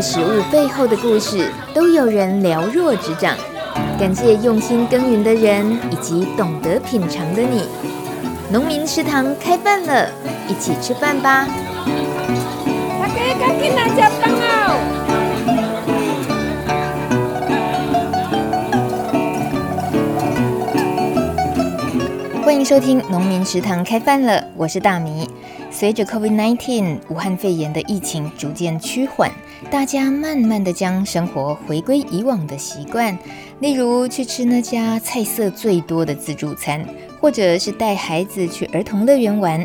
[0.00, 3.36] 食物背后的故事，都有人了若指掌。
[3.98, 7.64] 感谢用心耕耘的人，以及懂得品尝的你。
[8.50, 10.08] 农民食堂开饭了，
[10.48, 11.46] 一起吃饭吧！
[22.50, 25.30] 欢迎收听《农民食堂开饭了》，我是大米。
[25.70, 29.30] 随着 COVID-19 武汉肺炎的疫情逐渐趋缓，
[29.70, 33.16] 大家慢慢的将生活回归以往的习惯，
[33.60, 36.84] 例如去吃那家菜色最多的自助餐，
[37.20, 39.64] 或者是带孩子去儿童乐园玩。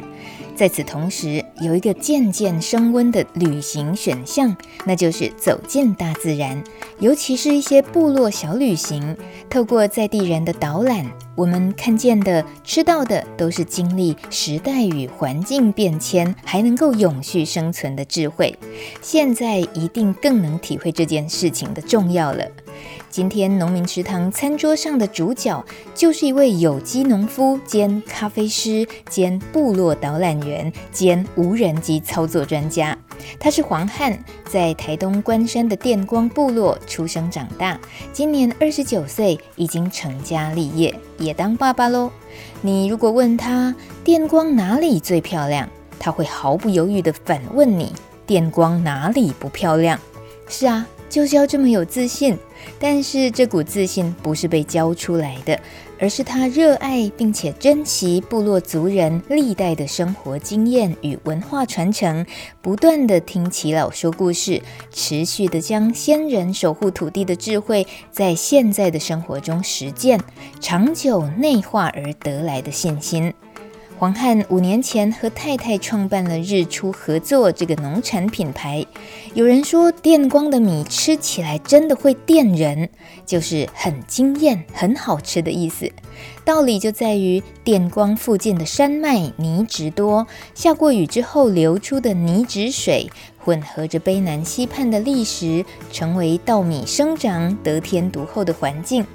[0.56, 4.56] 在此同时，有一个渐渐升温的旅行选项，
[4.86, 6.64] 那就是走进大自然，
[7.00, 9.18] 尤其是一些部落小旅行。
[9.50, 11.06] 透过在地人的导览，
[11.36, 18.58] 我们看见的、吃到的，都是经历时代与环境变迁，还能够永续生存的智慧。
[19.02, 22.46] 现在一定更能体会这件事情的重要了。
[23.16, 32.98] 今天农民食堂餐桌上的主角，就是一位有机农夫兼咖啡师兼部落导览员兼无人机操作专家。
[33.40, 37.80] 他是黄汉，在台东关山的电光部落出生长大，
[38.12, 42.12] 今年二十九岁，已经成家立业，也当爸爸喽。
[42.60, 47.94] 你如果问他电光哪里最漂亮，他会毫不犹豫地反问你：
[48.28, 49.98] 电光哪里不漂亮？
[50.50, 50.86] 是啊。
[51.10, 52.38] 就是要这么有自信，
[52.80, 55.60] 但是这股自信不是被教出来的，
[56.00, 62.26] 而是他热爱并且珍惜部落族人历代的生活经验与文化传承，
[62.62, 64.62] 不断地听耆老说故事，
[64.92, 70.20] 持续地将先人守护土地的智慧在现在的生活中实践，
[70.60, 73.34] 长久内化而得来的信心。
[73.98, 78.86] 黄汉五年前和太太创办了日出合作这个农产品牌。
[79.34, 82.90] 有人说电光的米吃起来真的会电人，
[83.26, 85.90] 就是很惊艳、很好吃的意思。
[86.44, 99.08] 道理就在于电光附近的山脉泥质多，下过雨之后流出的泥质水混合着卑南溪畔的砾石，成为稻米生长得天独厚的环境。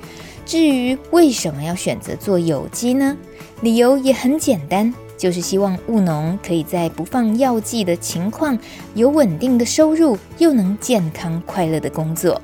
[0.46, 3.16] 至于为什么要选择做有机呢？
[3.62, 8.58] 理由也很简单，就是希望务农可以在不放药剂的情况，
[8.94, 12.40] 有稳定的收入，又能健康快乐的工作。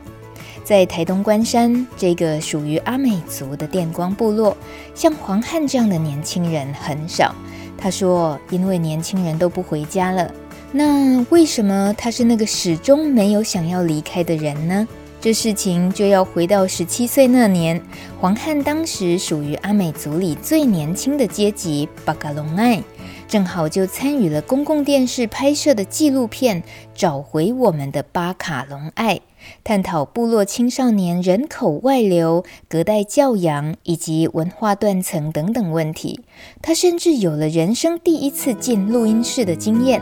[0.63, 4.55] 在台东关山这个属于阿美族的电光部落，
[4.95, 7.35] 像黄汉这样的年轻人很少。
[7.79, 10.31] 他说，因为年轻人都不回家了。
[10.73, 14.87] 那为什么他是那个始终没有想要离开的人呢？
[15.27, 17.83] 这事情就要回到十七岁那年，
[18.21, 22.81] 黄汉当时属于阿美族里最年轻的阶级巴嘎隆爱，
[23.27, 26.63] 正好就参与了公共电视拍摄的纪录片
[26.95, 29.17] 《找回我们的巴卡隆爱》，
[29.65, 36.21] 探讨部落青少年人口外流、隔代教养以及文化断层等等问题。
[36.63, 40.01] 他甚至有了人生第一次进录音室的经验。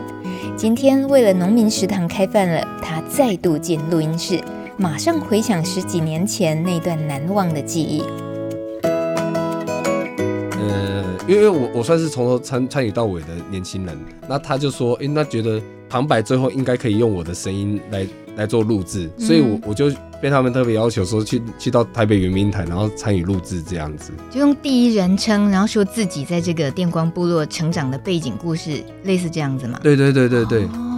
[0.54, 4.38] 今天为了农民食堂开饭了，他再度进录音室。
[4.76, 8.02] 马上回想十几年前那段难忘的记忆。
[10.58, 13.96] 呃，因为我我算是从头参参与到尾的年轻人，
[14.28, 29.78] 那他就说，诶，那觉得旁白最后应该可以用我的声音来来做录制，所以我我就被他们特别要求说去去到台北圆明台，然后参与录制这样子，就用第一人称，然后说自己在这个电光部落成长的背景故事，类似这样子嘛？
[29.84, 30.64] 对对对对对。
[30.64, 30.90] 哦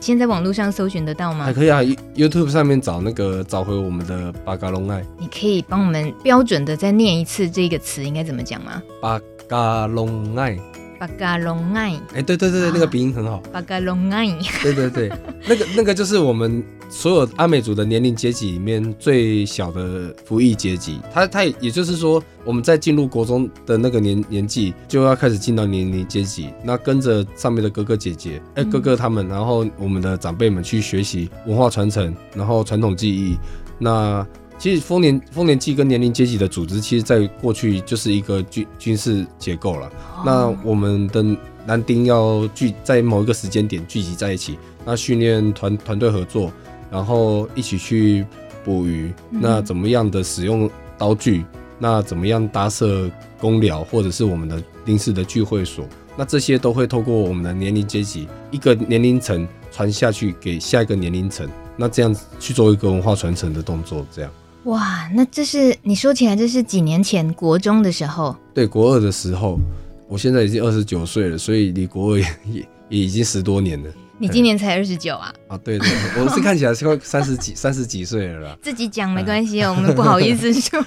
[0.00, 1.44] 现在网络上搜寻得到吗？
[1.44, 1.80] 还可以啊
[2.14, 5.04] ，YouTube 上面找那个找回我们的巴嘎隆爱。
[5.18, 8.82] 你可以帮我们标准的再念一次这个词应该怎么讲吗？
[9.00, 10.58] 巴嘎隆爱。
[10.98, 13.38] 巴嘎隆爱，哎，对对对对，那个鼻音很好。
[13.52, 14.26] 巴嘎隆爱，
[14.62, 15.12] 对对对，
[15.46, 20.98] 那个那个就是我们所有阿美族的年龄阶级里面最小的服役阶级。
[21.12, 26.52] 他他也就是说，我们在进入国中的那个年年纪，就要开始进到年龄阶级。
[26.64, 33.38] 那跟着上面的哥哥姐姐，哎，哥哥他们，然后我们的长辈们去学习文化传承，然后传统技艺。
[33.78, 34.26] 那
[34.58, 39.86] 其实丰年丰年祭跟年龄阶级的组织，其实在过去就是一个军军事结构了。
[39.86, 41.24] 哦、那我们的
[41.64, 46.52] 男丁要聚在某一个时间点聚集在一起，那训练团团队合作，
[46.90, 48.26] 然后一起去
[48.64, 49.12] 捕鱼。
[49.30, 50.68] 嗯、那怎么样的使用
[50.98, 51.44] 刀具？
[51.78, 53.08] 那怎么样搭设
[53.38, 55.86] 公寮或者是我们的临时的聚会所？
[56.16, 64.30] 那这些都会透过我们的年龄阶级一个年龄层传下去给下一个年龄层，那这样子去做一个文化传承的动作，这样。
[64.68, 68.36] 哇，那这是你说起来，这是几年前国中的时候？
[68.52, 69.58] 对，国二的时候，
[70.06, 73.90] 我现在已经二十九岁了，所以离国二也也，也已经十多年了。
[74.18, 75.32] 你今年才二十九啊？
[75.46, 75.88] 啊，对对，
[76.20, 78.58] 我是看起来是快三十几 三十几岁了啦。
[78.60, 80.84] 自己讲没关系，我们不好意思说。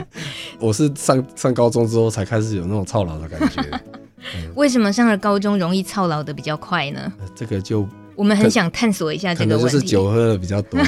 [0.60, 3.80] 我是上上高中之后才开始有那种操劳的感觉。
[4.54, 7.10] 为什么上了高中容易操劳的比较快呢？
[7.34, 9.64] 这个就我们很想探索一下这个问题。
[9.64, 10.78] 可能就是酒喝的比较多。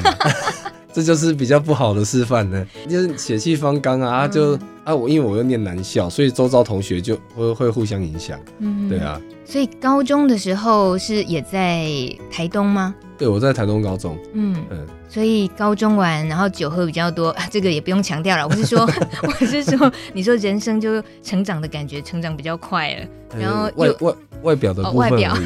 [0.97, 9.21] 这就是比较不好的示范呢，就是血气方刚啊，啊就啊我因为我又念男校，所以周遭同学就会会互相影响，嗯，对啊。
[9.45, 11.87] 所以高中的时候是也在
[12.33, 12.95] 台东吗？
[13.19, 14.87] 对，我在台东高中，嗯嗯。
[15.07, 18.49] 所以高中玩，然后酒喝比较多，啊、 这个也不用强调了。
[18.49, 18.81] 我是说，
[19.23, 23.07] 我是说，你说人生就成长的感觉，成长比较快了，
[23.39, 25.37] 然后外外外表的部分，哦、外表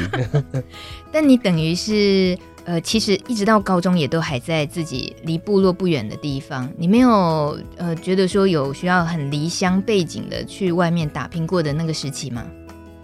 [1.11, 2.37] 但你等于是。
[2.63, 6.69] 呃，其实一直到高中也都还在自己离部落不远的地方。
[6.77, 12.45] 你没有呃觉得说有需要很离乡背井的去外面打拼过的那个时期吗？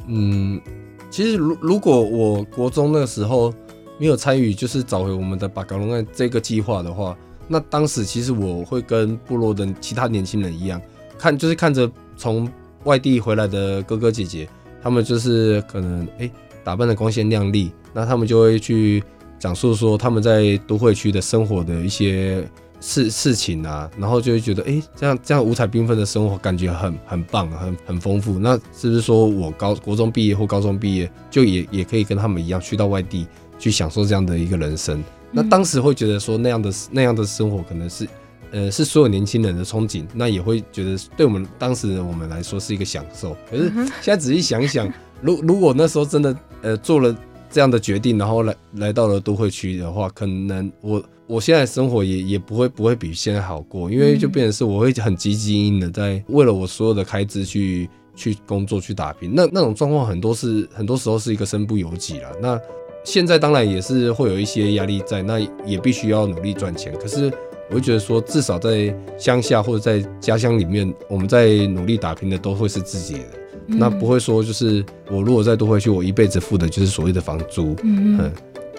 [0.08, 0.62] 嗯，
[1.10, 3.52] 其实如如果我国中那个时候
[3.98, 7.18] 没有参与，就是找回我们的巴嘎隆爱这个计划的话，
[7.48, 10.80] 那当时其实我会跟部落的其他年轻人一样，
[11.18, 12.48] 看就是看着从
[12.84, 14.48] 外地回来的哥哥姐姐，
[14.84, 16.30] 他们就是可能哎、
[16.64, 19.04] 打扮的光鲜亮丽，那他们就会去。
[19.40, 22.44] 讲述说他们在都会区的生活的一些
[22.80, 28.38] 事事情啊，然后就会觉得，哎、欸，这样这样五彩缤纷的生活感觉很很棒，很很丰富。
[28.38, 33.26] 那是不是说我高国中毕业或高中毕业，就也也可以跟他们一样去到外地
[33.58, 35.04] 去享受这样的一个人生？
[35.32, 38.08] 那当时会觉得说那样的那样的生活可能是，
[38.52, 40.06] 呃，是所有年轻人的憧憬。
[40.14, 43.36] 那也会觉得对我们当时的我们来说是一个享受。
[43.50, 44.92] 可是现在仔细想一想，
[45.22, 47.16] 如如果那时候真的呃做了。
[47.58, 62.30] 这样的决定，然后来来到了都会区的话，可能我我现在生活也也不会不会比现在好过，因为就变成是我会很积极的在为了我所有的开支去去工作去打拼，那那种状况很多是很多时候是一个身不由己了。
[62.40, 62.62] 那
[63.04, 66.94] 现在当然也是会有一些压力在，那也必须要努力赚钱。
[67.00, 67.34] 可是
[67.72, 73.47] 我会觉得说，至少在乡下或者在家乡里面，我们在努力打拼的都会是自己的。
[73.66, 77.76] 那不会说，就是我如果再多回去，我一辈子付的就是所谓的房租。
[77.84, 78.32] 嗯，嗯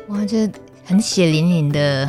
[0.08, 0.48] 哇，这
[0.84, 2.08] 很血淋淋的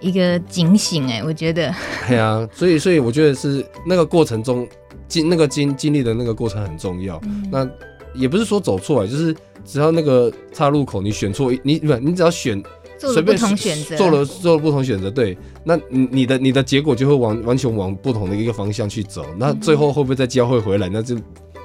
[0.00, 1.74] 一个警醒哎，我觉得。
[2.06, 4.68] 对啊，所以所以我觉得是那个过程中
[5.08, 7.18] 经那个经经历的那个过程很重要。
[7.24, 7.68] 嗯、那
[8.14, 9.34] 也不是说走错啊，就是
[9.64, 12.62] 只要那个岔路口你选错，你不你只要选
[12.98, 19.24] 做了不同选择，做了做了不同选择，对，那你你的你的结果就会往完全往不同的一个方向去走。
[19.38, 20.88] 那最后会不会再交汇回来？
[20.90, 21.16] 那就。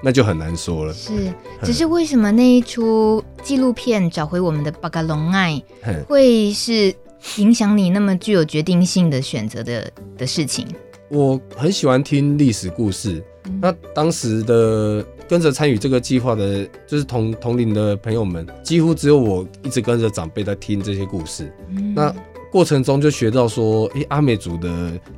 [0.03, 0.93] 那就很难说了。
[0.93, 1.33] 是，
[1.63, 5.61] 只是为什么那一出纪录片找回我们的巴嘎隆爱，
[6.07, 6.93] 会是
[7.37, 10.67] 影响你那么具有决定性的选择的的事情？
[11.09, 13.23] 我很喜欢听历史故事。
[13.45, 21.49] 嗯、那当时的跟着参与这个计划的，就是同同龄的朋友们，几乎只有我一直跟着长辈在听这些故事。
[21.69, 22.13] 嗯、那。
[22.53, 24.69] 过程中就学到说，诶、阿美族的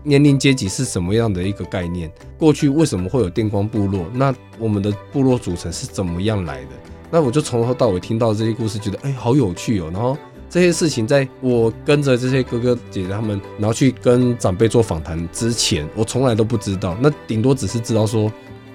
[0.03, 2.09] 年龄阶级是什么样的一个概念？
[2.37, 4.05] 过去为什么会有电光部落？
[4.13, 6.69] 那我们的部落组成是怎么样来的？
[7.11, 9.89] 那我就从头到尾听到这些故事，觉得诶、好有趣哦。
[9.91, 10.17] 然后
[10.49, 16.95] 这些事情，在我跟着这些哥哥姐姐他们，然后去跟长辈做访谈之前，我从来都不知道。
[17.01, 18.31] 那顶多只是知道说。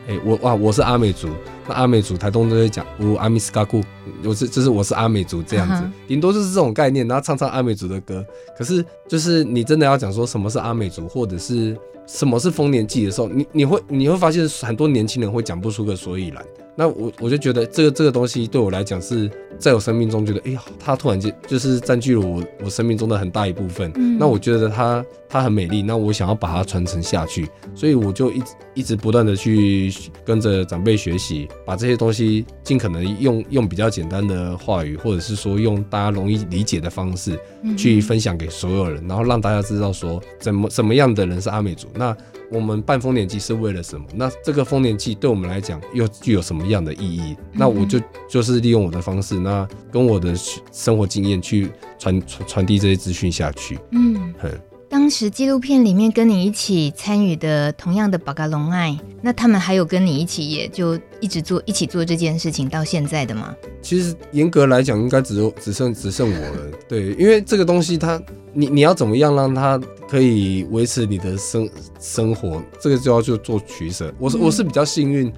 [0.08, 1.28] 哎、欸，我哇，我是阿美族。
[1.70, 3.80] 那阿美族台东都会讲，我阿米斯卡库，
[4.24, 6.20] 我是就是我是阿美族这样子，顶、uh.
[6.20, 8.26] 多就是这种概念，然后唱唱阿美族的歌。
[8.58, 11.76] 可是就是你真的要讲说什么是阿美族，或者是
[12.08, 16.44] 什么是丰年祭的时候，你你会你会发现很多年轻人会讲不出个所以然。
[16.76, 23.92] 那我我就觉得这个这个东西对我来讲是在我生命中觉得，哎呀，它突然间就是占据了我我生命中的很大一部分。
[23.96, 29.92] 嗯，那我觉得它它很美丽，那我想要把它传承下去，所以我就一直一直不断的去
[30.24, 37.38] 跟着长辈学习，把这些东西尽可能用用比较简单的话语，或者是说用大家容易理解的方式
[37.76, 41.88] 去分享给所有人，然后让大家知道说怎么什么样的人是阿美族。
[41.94, 42.16] 那
[42.50, 44.04] 我们办丰年祭是为了什么？
[44.14, 47.36] 那这个丰年祭对我们来讲又具有什么样的意义？
[47.52, 50.34] 那我就就是利用我的方式，那跟我的
[50.72, 53.78] 生活经验去传传传递这些资讯下去。
[53.92, 54.50] 嗯，哼
[54.88, 63.54] 当时纪录片里面跟你一起参与的同样的巴嘎隆爱，那他们还有跟你一起，也就一直做一起做这件事情到现在的吗？
[63.82, 66.70] 其实严格来讲，应该只有只剩只剩我了。
[66.88, 68.20] 对，因为这个东西它
[68.52, 71.68] 你你要怎么样让它可以维持你的生
[72.00, 74.12] 生活，这个就要就做取舍。
[74.18, 75.32] 我是、嗯、我是比较幸运，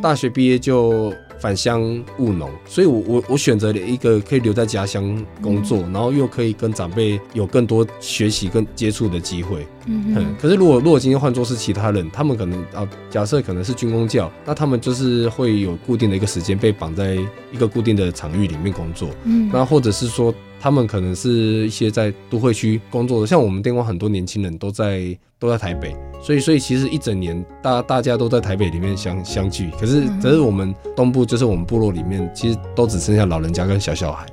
[0.00, 1.12] 大学毕业就。
[1.40, 1.82] 返乡
[2.20, 9.66] 务农，所以我我我选择了一个可以留在家乡工作，嗯、然后又可以跟长辈有更多学习跟接触的机会。
[9.86, 17.16] 嗯，嗯，可是如果如果今天换作是其他人，他们可能啊，假设可能是军工教，那他们就是会有固定的一个时间被绑在
[17.52, 19.08] 一个固定的场域里面工作。
[19.24, 21.30] 嗯，那或者是说他们可能是
[21.66, 25.96] 一些在都会区工作的，像我们电光很多年轻人都在都在台北。
[26.22, 34.24] 所以，所以其实一整年，大大家都在台北里面相相聚，可是，可是我们东部就是我们部落里面，其实都只剩下老人家跟小小孩。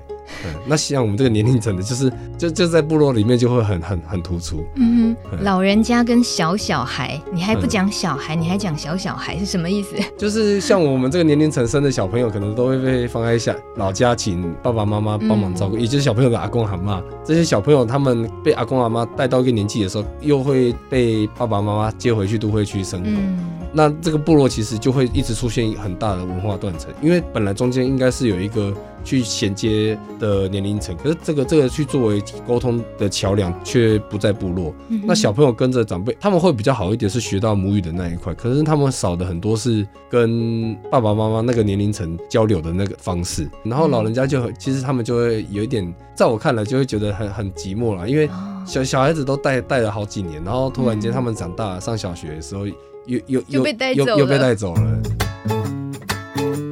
[0.46, 4.64] 嗯， 那像我们这个年龄层的，就是就就在部落里面就会很很很突出。
[4.76, 9.96] 嗯哼，老人家跟小小孩，你还不讲小孩，嗯、你还讲小小孩是什么意思？
[10.18, 17.02] 就是像我们这个年龄层生的小朋友，可能都会被放在下老家，请爸爸妈妈帮忙照顾，嗯、也就是小朋友的阿公阿妈。
[17.26, 23.08] 这些小朋友他们被阿公阿妈带到一个年纪的时候，又会被爸爸妈妈接回去都会去生活。
[23.10, 28.74] 嗯、那这个部落其实就会一直出现很大的文化断层，因为本来中间应该是有一个。
[29.04, 34.74] 去衔接的年龄层，可是这个这个去作为沟通的桥梁，却不在部落。
[34.90, 38.34] 嗯、那小朋友跟着长辈，他们会比较好一点，是学到母语的那一块。
[38.34, 43.50] 可是他们少的很多是跟爸爸妈妈那个年龄层交流的那个方式。
[43.64, 48.30] 然后老人家就很，其实他们就会有一点，在我看来就会觉得很很寂寞了，因为
[48.66, 52.74] 小小孩子都带带了好几年，然后突然间他们长大上小学的时候，又
[53.06, 55.19] 又又又被带走了。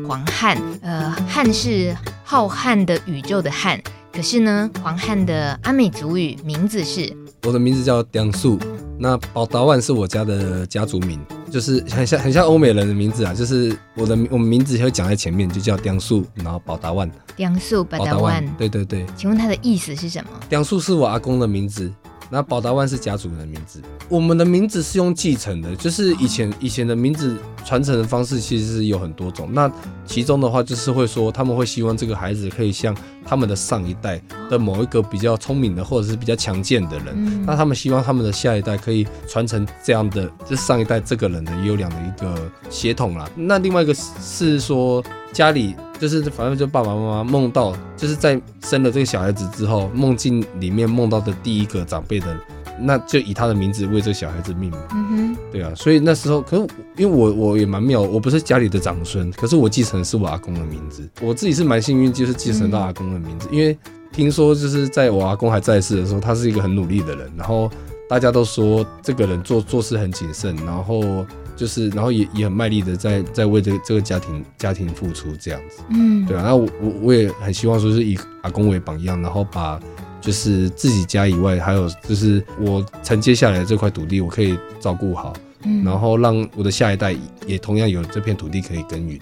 [0.08, 3.78] 黄汉，呃，汉是浩瀚的宇宙的汉，
[4.14, 8.58] 可是呢，黄汉的阿美族语名字是，我的名字叫梁树，
[8.98, 11.20] 那宝达万是我家的家族名，
[11.52, 20.30] 就是很像很像欧美人的名字啊，就是我的我们名字会讲在前面，就叫梁树，然后宝达万，梁树宝达万，对对对，请问它的意思是什么？
[20.50, 21.92] 梁树是我阿公的名字。
[22.30, 29.50] 那宝达万是家族人的名字，我们的名字是用继承的，就是以前以前的名字传承的方式其实是有很多种。
[29.52, 29.70] 那
[30.06, 32.96] 其中的话就是会说，他们会希望这个孩子可以像
[33.26, 43.30] 他们的上一代的某一个比较聪明的或者是比较强健的人，那他们希望他们的下一代可以传承这样的，就是上一代这个人的优良的一个血统啦。
[43.36, 45.04] 那另外一个是说。
[45.34, 52.36] 家里就是反正就爸爸妈妈梦到，就是在生了这个小孩子之后，梦境里面梦到的第一个长辈的，
[52.80, 54.80] 那就以他的名字为这个小孩子命名。
[54.92, 56.68] 嗯哼，对啊，所以那时候，可是
[56.98, 63.78] 因为我我也蛮妙，我不是家里的长孙，可是我继承的是我阿公的名字，我自己是蛮幸运，就是继承到阿公的名字，因为
[64.12, 67.70] 听说就是在我阿公还在世的时候，他是一个很努力的人，然后
[68.10, 71.26] 大家都说这个人做做事很谨慎，然后。
[71.58, 79.80] 就是，然后也也很卖力的在在为这个这个家庭家庭付出这样子，嗯，对啊，那我我我也很希望说是以阿公为榜样，然后把
[80.22, 85.34] 就是自己家以外，还有就是我承接下来的这块土地，我可以照顾好，
[85.64, 89.20] 嗯，然后让我的下一代也同样有这片土地可以耕耘。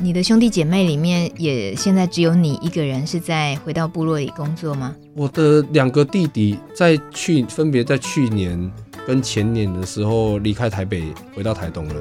[0.00, 4.96] 你的兄弟姐妹里面，也现在只有你一个人是在回到部落里工作吗？
[5.14, 8.72] 我的两个弟弟在去分别在去年。
[9.04, 11.02] 跟前年的时候离开台北
[11.34, 11.94] 回到台东了，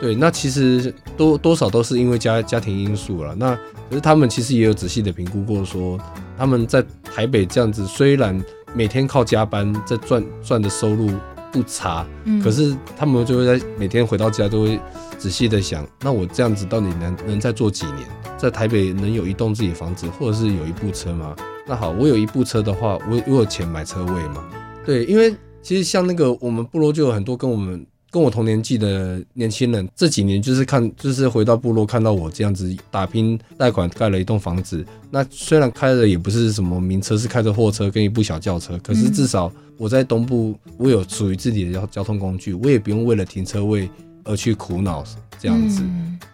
[0.00, 3.34] 对，那其实多多少都是因为家家庭因素了。
[3.34, 3.54] 那
[3.90, 6.00] 可是他们其实也有仔细的评估过，说
[6.40, 8.42] 他们在台北这样子，虽然
[8.72, 11.10] 每天靠加班在赚赚的收入
[11.52, 14.80] 不差，嗯，可是他们就会在每天回到家都会
[15.18, 21.36] 仔细的想，那我这样子到底能能再做几年，在台北能有一栋自己的房子，或者是有一部车吗？
[21.66, 24.42] 那好，我有一部车的话，我我有钱买车位吗？
[24.86, 25.34] 对，因为。
[25.62, 34.84] 其实像那个我们部落就有很多跟我们跟我同年纪的年轻人，这几年就是看就是回到部落看到我这样子打拼贷款盖了一栋房子。
[35.10, 43.88] 那虽然开的也不是什么名车，是开着货车跟一部小轿车，可是至少我在东部，我有属于自己的交交通工具，我也不用为了停车位
[44.24, 45.04] 而去苦恼
[45.38, 45.82] 这样子。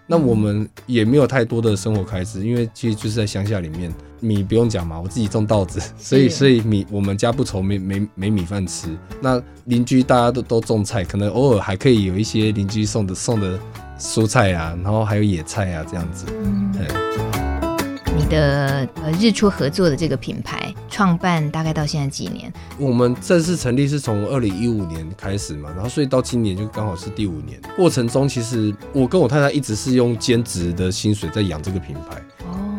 [0.06, 3.92] 那我们也没有太多的生活开支，因为其实就是在乡下里面。
[4.18, 8.88] 米不用讲嘛，我自己种稻子， 所以所以米我们家不愁没没没米饭吃。
[9.20, 13.58] 那邻居大家都都种菜，可能偶尔还可以有一些邻居送的送的
[13.98, 16.24] 蔬菜啊，然后还有野菜啊这样子。
[18.16, 22.50] 你的呃日出合作的这个品牌创办大概到现在几年？
[22.78, 27.60] 我们正式成立是从二零一五年开始嘛，然后所以到今年就刚好是第五年。
[27.76, 32.22] 过程中其实我跟我太太一直是用兼职的薪水在养这个品牌。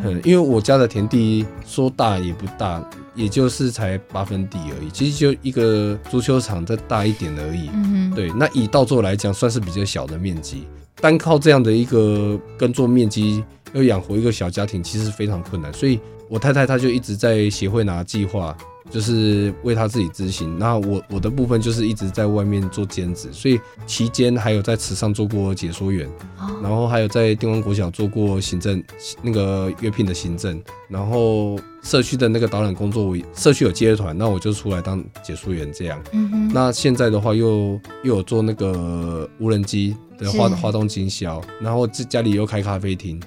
[0.02, 2.82] 嗯，因为我家的田地说大也不大，
[3.14, 7.70] 也就是才八分地而已，其实就一个足球场再大一点而已。
[7.72, 10.64] 嗯哼，对，那以稻作来讲，算是比较小的面积，
[11.00, 15.72] 单靠这样的一个耕作面积要养活一个小家庭，其实非常困难。
[15.72, 18.56] 所以我太太她就一直在协会拿计划，
[18.90, 20.58] 就是为她自己执行。
[20.58, 26.08] 那我我的部分就是一直在外面做兼职，所以期间还有在池上做过解说员，
[26.62, 28.82] 然后还有在电光国小做过行政
[29.22, 36.02] 那个约聘的行政，然后社区的那个导览工作，社区有接团，那我就出来当解说员这样。
[36.12, 36.50] 嗯哼。
[36.52, 43.20] 那现在的话又又有做那个无人机的花花东经销，然后自家里又开咖啡厅。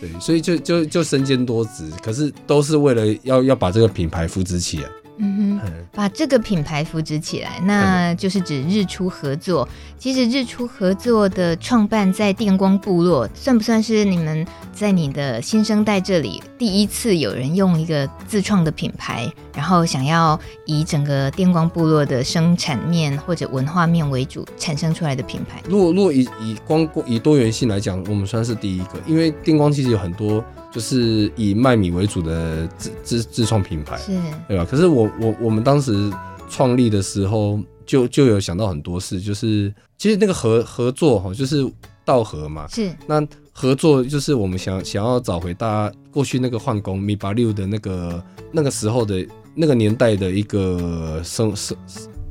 [0.00, 4.88] 对，所以就就就身兼多职，可是都是为了要要把这个品牌扶植起来。
[5.18, 9.68] 嗯哼，把这个品牌扶植起来，那就是指日出合作。
[9.98, 25.62] 其实日出合作的创办在电光部落，算不算是你们在你的新生代这里第一次有人用一个自创的品牌，然后想要以整个电光部落的生产面或者文化面为主产生出来的品牌？
[25.66, 30.44] 如果如果以以光以多元性来讲，我们算是第一个，因为电光其实有很多。
[30.72, 34.12] 就是以卖米为主的自自自创品牌，是，
[34.48, 34.66] 对吧？
[34.68, 36.12] 可是我我我们当时
[36.48, 41.66] 创立的时候，就就有想到很多事，就是其实那个合合作哈，就是
[42.04, 42.94] 道合嘛，是。
[43.06, 51.76] 那合作就是我们想想要找回大家过去那个换工米八六的那个那个时候的那个年代的一个生生。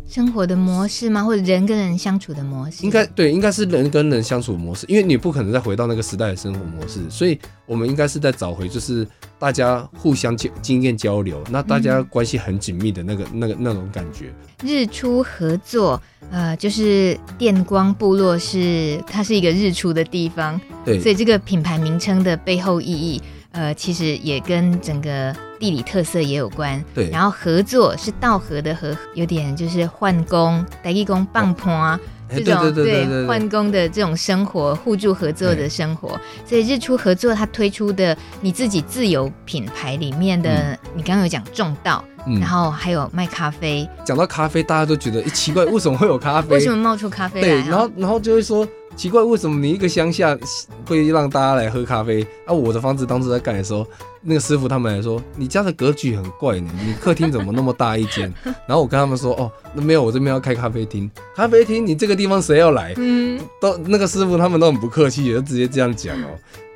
[0.08, 1.24] 生活的模式吗？
[1.24, 2.84] 或者人跟人相处的模式？
[2.84, 9.06] 应该对，应该是人跟人相处的模式，因为你不可能再回到那个时代的生活模式，所以我们应该是在找回，就是
[9.40, 14.32] 大家互相经经验交流，那大家关系很紧密的那个、那个、那种感觉。
[14.64, 23.22] 日出合作，呃，就是电光部落是它是一个日出的地方，对，所以这个品牌名称的背后意义。
[23.56, 26.84] 呃，其实也跟整个地理特色也有关。
[26.94, 36.20] 对，然后合作是道合的合，有点就是换工、台语讲放伴这种对换工的这种生活，互助合作的生活。
[36.46, 43.88] 所以日出合作它推出的你自己自有品牌里面的，嗯、你刚刚有讲种稻，嗯、然后还有卖咖啡。
[44.04, 46.50] 讲到咖啡，大家都觉得诶奇怪，为什么会有咖啡？
[46.56, 47.48] 为什么冒出咖啡来？
[47.48, 48.68] 对，然后然后就会说。
[48.96, 50.38] 奇怪，为什么你一个乡下
[50.86, 52.26] 会让大家来喝咖啡？
[52.46, 53.86] 啊，我的房子当时在盖的时候，
[54.22, 58.34] 那个师傅他们来说，你家的格局很怪呢，你客厅怎么那么大一间？
[58.66, 61.10] 然后我跟他们说，哦，那没有，我这边要开咖啡厅。
[61.36, 62.94] 咖啡厅，你这个地方谁要来？
[62.98, 66.28] 嗯，都那个师傅他们都很不客气，就直接这样讲哦。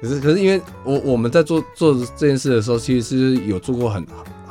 [0.02, 4.06] 可是，可是因为我我们在做做这件事的时候，其实是有做过很。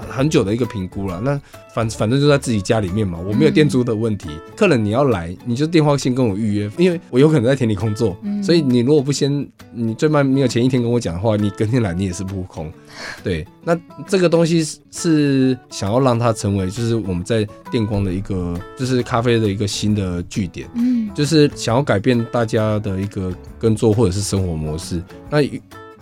[0.08, 1.40] 很久的一个评估了，那
[1.74, 4.28] 反反正就在自己家里面嘛，我没有店租的问题。
[4.30, 12.70] 嗯、客人你要来，你就电话先跟我预约，因为我有可能在田里工作，嗯、所以你如果不先，你最慢没有前一天跟我讲的话，你隔天来你也是扑空。
[13.22, 25.02] 对，那这个东西是想要让它成为，就是我们在电光的一个，就是咖啡的一个新的据点，嗯，就是想要改变大家的一个耕作或者是生活模式。
[25.30, 25.42] 那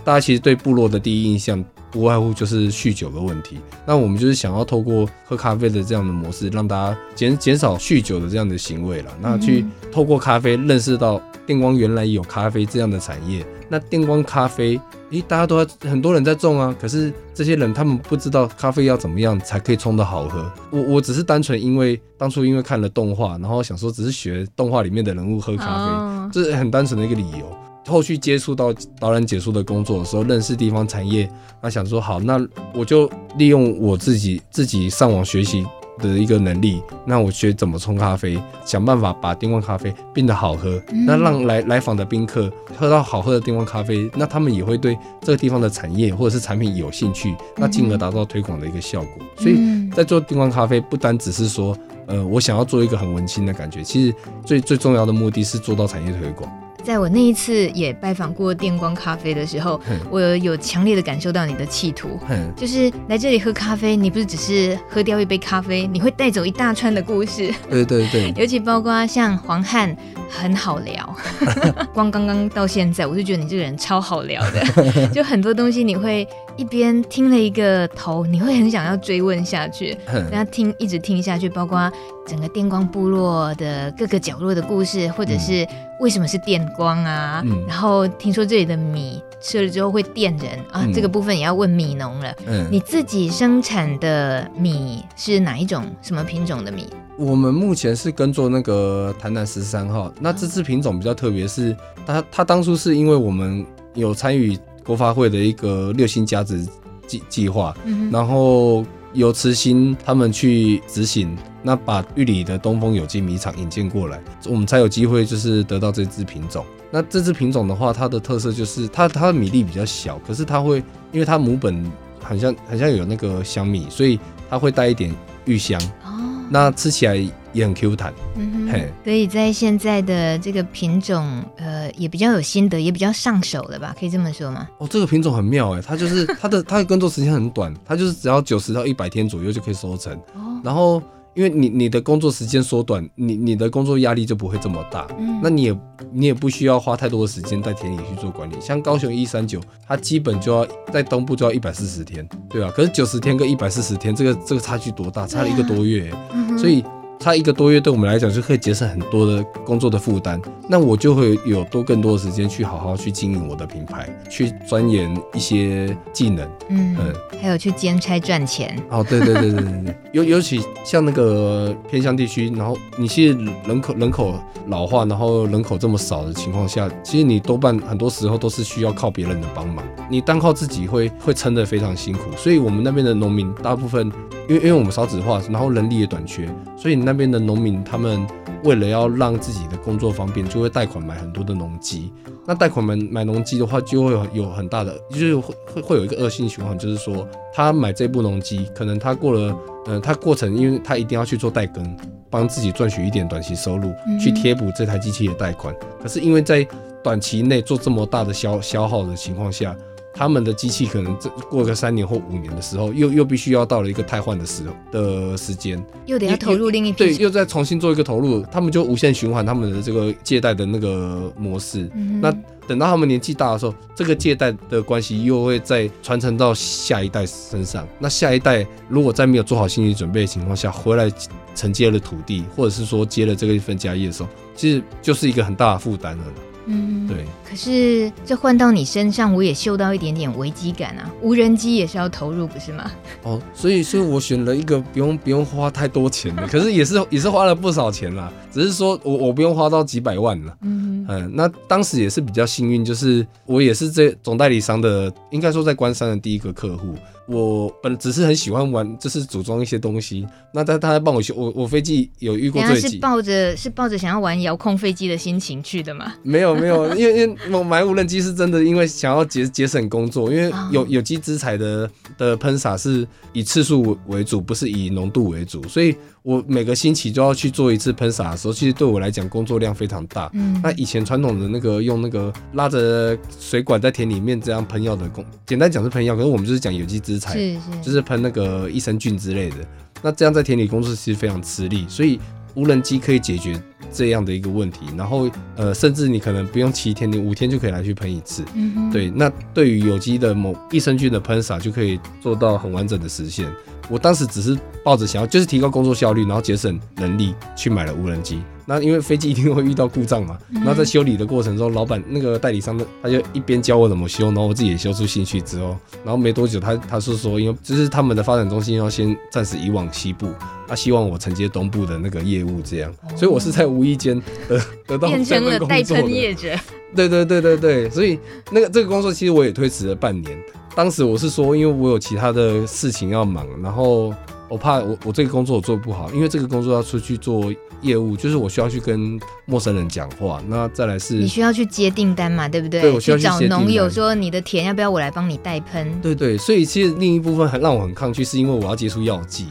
[0.04, 1.64] 大家其实对部落的第一印象。
[1.90, 9.10] 不外乎就是酗酒的问题，那我们就是想要透过喝咖啡的这样的模式，让大家减减少酗酒的这样的行为了。
[9.20, 13.46] 那去透过咖啡认识到电光原来有咖啡这样的产业。
[13.68, 20.48] 那电光咖啡，诶，大家都在很多人在种啊，可是这些人他们不知道咖啡要怎么样才可以冲得好喝。
[20.70, 27.56] 我我只是单纯因为当初因为看了动画，然后想说只是学动画里面的人物喝咖啡，这是很单纯的一个理由。
[27.86, 31.28] 后续接触到导览解说的工作的时候，认识地方产业，
[31.62, 32.38] 那想说好，那
[32.74, 35.64] 我就利用我自己自己上网学习
[35.98, 49.24] 的一个能力，那我学怎么冲咖啡，想办法把丁光咖啡变得好喝，那让来来访的宾客喝到好喝的丁光咖啡，那他们也会对这个地方的产业或者是产品有兴趣，那进而达到推广的一个效果。
[49.38, 56.50] 所以在做丁光咖啡，不单只是说，呃，我想要做一个很文青的感觉，其实最最重要的目的是做到产业推广。
[56.86, 62.16] 在我那一次也拜访过电光咖啡的时候，我有强烈的感受到你的企图，
[62.56, 67.52] 就是来这里喝咖啡，你不是只是喝掉一杯咖啡，你会带走一大串的故事。
[67.68, 69.94] 对对对， 尤其包括像黄汉
[70.30, 71.16] 很好聊，
[71.92, 74.64] 光刚刚到现在，我就觉得你这个人超好聊的，
[75.12, 76.24] 就很多东西你会
[76.56, 79.96] 一边听了一个头，你会很想要追问下去，
[80.30, 81.90] 然后听一直听下去，包括
[82.26, 85.66] 整个电光部落的各个角落的故事，或者是
[86.00, 87.42] 为什么是电光啊？
[87.44, 92.34] 嗯、然后听说这里的米吃了之后会电人啊，嗯、这个部分也要问米农了。
[92.46, 95.84] 嗯、你自己生产的米是哪一种？
[96.02, 96.86] 什么品种的米？
[97.18, 100.12] 我们目前是耕作那个台南十三号。
[100.20, 103.64] 那这支品种比较特别，是它它当初是因为我们
[103.94, 106.66] 有参与国发会的一个六星甲子
[107.06, 108.84] 计计划，嗯、然后。
[109.12, 116.62] 由慈心他们去执行，那把玉里的东风有机米厂引荐过来，我们才有机会就是得到这支品种。
[116.90, 121.90] 那这支品种的话，它的特色就是它它的米粒比较小，可是它会因为它母本
[122.22, 124.20] 很像很像有那个香米，所以
[124.50, 125.10] 它会带一点
[125.46, 126.05] 玉香哦，
[126.48, 127.16] 那吃起来
[127.52, 128.12] 也很 Q 弹。
[128.36, 133.94] 嗯哼，嘿所以在现在的这个品种，呃，也比较有心得，也比较上手了吧？
[133.98, 134.68] 可以这么说吗？
[134.78, 140.12] 哦，这个品种很妙哎，它就是它的它的耕作时间很短，它就是只要九十到一百天左右就可以收成。
[140.34, 141.02] 哦，然后
[141.36, 145.06] 因为你你的工作时间缩短，你你的工作压力就不会这么大。
[145.18, 145.78] 嗯，那你也
[146.10, 148.54] 你也不需要花太多的时间在田里去做管理。
[148.60, 152.72] 像高雄一三九，它基本就要在东部就要一百四十天，对吧？
[152.74, 155.26] 可是九十天跟一百四十天，这个这个差距多大？
[155.26, 156.82] 差了一个多月，嗯所以。
[157.18, 160.40] 差一个多月，对我们来讲就可以节省很多的工作的负担。
[160.68, 166.48] 那我就会有多更多的时间去好好去经营我的品牌，去钻研一些技能。
[166.68, 168.80] 嗯嗯，还有去兼差赚钱。
[168.90, 174.34] 哦，对对对对对对，尤尤其像那个偏乡地区，然后你其实人口人口
[174.68, 182.20] 老化，然后人口这么少的情况下，其实你多半很多时候都是需要靠别人的帮忙，你单靠自己会会撑得非常辛苦。
[182.36, 184.12] 所以我们那边的农民大部分。
[184.48, 188.26] 因为因为我们少子化，然后人力也短缺，所以那边的农民他们
[188.64, 192.12] 为了要让自己的工作方便，就会贷款买很多的农机。
[192.44, 201.96] 那贷款买买农机的话，就会有有很大的，就是会会会有一个恶性循环，就是说他买这部农机，可能他过了，呃，他过程，因为他一定要去做代耕，
[202.28, 205.72] 帮自己赚取一点短期收入，去贴补这台机器的贷款。
[206.02, 206.66] 可是因为在
[207.04, 209.76] 短期内做这么大的消消耗的情况下。
[210.16, 221.90] 他们的机器可能这过个三年或五年的时候，又又必须要到了一个汰换的时的时间，又得要投入另一批，对，又再重新做一个投入，他们就无限循环他们的这个借贷的那个模式。
[221.94, 222.34] 嗯、那
[222.66, 227.86] 等到他们年纪大的时候，这个借贷的关系又会再传承到下一代身上。
[227.98, 231.12] 那下一代如果在没有做好心理准备的情况下，回来
[231.54, 236.24] 承接了土地，或者是说接了这个一份家业的时候，其实就是一个很大的负担了。
[236.68, 237.24] 嗯，对。
[237.48, 241.10] 可是这换到你身上，我也嗅到一点点危机感啊！
[241.22, 242.90] 无人机也是要投入，不是吗？
[243.22, 248.32] 哦，所以，所以我选了一个不用不用花太多钱的，可是也是也是花了不少钱啦。
[248.52, 250.56] 只是说我我不用花到几百万了。
[250.62, 256.94] 嗯嗯，那当时也是比较幸运，就是我也是这总代理商的，应该说在关山的第一个客户。
[257.28, 260.24] 我本只是很喜欢玩，就是组装一些东西。
[260.52, 266.14] 那他他还帮我修，我我飞机有遇过坠机，是抱着是抱着想要玩遥控飞机的心情去的吗？
[266.22, 280.30] 没有没有，因为因为我买无人机是真的，因为想要节节省工作，因为有有机资材的的喷洒是以次数为主，不是以浓度为主，所以我每个星期就要去做一次喷洒的时候，其实对我来讲工作量非常大。
[280.34, 287.16] 嗯，那以前传统的那个用那个拉着水管在田里面这样喷药的工，简单讲是喷药，可是我们就是讲有机资。
[287.18, 289.56] 是是，就是喷那个益生菌之类的。
[290.02, 292.20] 那这样在田里工作其实非常吃力，所以
[292.54, 293.58] 无人机可以解决
[293.92, 294.86] 这样的一个问题。
[294.96, 298.44] 然后呃，甚至你可能不用七天，你五天就可以来去喷一次。
[298.54, 299.10] 嗯，对。
[299.10, 303.46] 那对于有机的某益生菌的喷洒，就可以做到很完整的实现。
[303.88, 308.42] 我当时只是抱着想要就是提高工作效率，然后节省人力去买了无人机。
[308.68, 320.28] 那因为飞机一定会遇到故障嘛，那在修理的过程中，老板那个代理商的他就一边教我怎么修，然后我自己也修出兴趣之后，然后没多久他他是说，因为就是他们的发展中心要先暂时移往西部，
[320.66, 326.48] 他希望我承接东部的那个业务这样，所以我是在无意间得得到变成了代称业者。
[326.94, 328.18] 对对对对对，所以
[328.50, 330.36] 那个这个工作其实我也推迟了半年。
[330.74, 334.12] 当时我是说，因为我有其他的事情要忙，然后
[334.48, 340.42] 我怕我我这个工作我做不好，因为这个工作要出去做业务，就是我需要去跟陌生人讲话。
[340.48, 342.80] 那再来是，你需要去接订单嘛，对不对？
[342.80, 346.00] 对，我需要去找农友说你的田要不要我来帮你代喷？
[346.00, 349.46] 对对，所以其实另一部分很让我很抗拒，是因为我要接触药剂。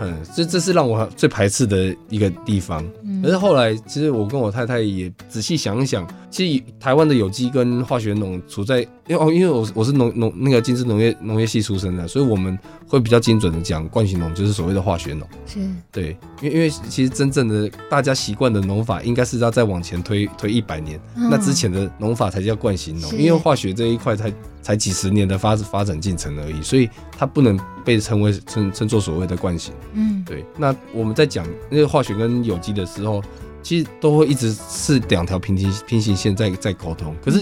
[0.00, 2.84] 嗯，这这是让我最排斥的一个地方。
[3.22, 12.58] 可是后来，其实我跟我太太也仔细想一想，其实台湾的有机跟化学农处在，因为哦，因为我我是农农那个金枝农业农业系出身的，所以我们
[12.92, 15.26] 会比较精准的讲，惯性农就是所谓的化学农。
[15.46, 15.58] 是，
[15.90, 29.72] 对，因为因为其实真正的大家习惯的农法，应该是要再往前推推一百年，那之前的农法才叫惯性农，因为化学这一块才才几十年的发发展进程而已，所以它不能被称为称称作所谓的惯性。
[29.94, 30.44] 嗯，对。
[30.58, 33.22] 那我们在讲那个化学跟有机的时候，
[33.62, 37.16] 其实都会一直是两条平行平行线在在沟通。
[37.24, 37.40] 可是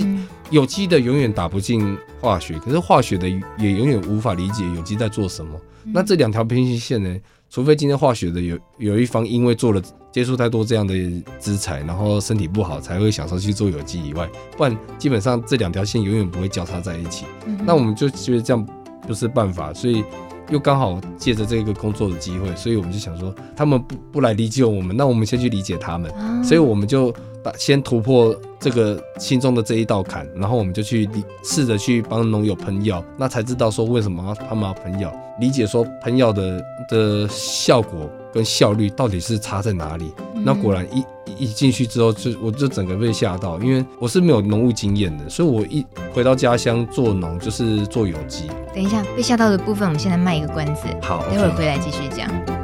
[0.51, 5.59] 有机的永远打不进化学，可是化学的也永远无法理解有机在做什么。
[5.85, 7.17] 那这两条平行线呢？
[7.49, 9.83] 除非今天化学的有有一方因为做了
[10.13, 10.95] 接触太多这样的
[11.41, 17.27] 资材，然后身体不好，才会想说去做有机以外，不然基本上这两条线永远不会交叉在一起。
[17.47, 18.65] 嗯、那我们就觉得这样
[19.05, 20.05] 不是办法，所以
[20.49, 26.09] 又刚好借着这个工作的机会，所以我们就想说，他们不不来理解我们，那我们先去理解他们。
[26.19, 31.09] 嗯、所以我们就打先突破这个心中的这一道坎，然后我们就去
[31.43, 40.13] 试着去帮农友喷药，那才知道说为什么他们要喷药，理解说喷药的的效果跟效率到底是差在哪里。
[40.35, 41.05] 嗯、那果然一
[41.39, 48.49] 一进去之后，就我就整个被吓到，因为我是没有农务经验的，所以我一回到家乡做农就是做有机。
[48.75, 52.60] 等一下，被吓到的部分，我们现在卖一个关子，好，待会儿回来继续讲。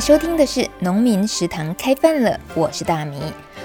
[0.00, 3.20] 收听的是《农民食堂》开饭了，我是大米，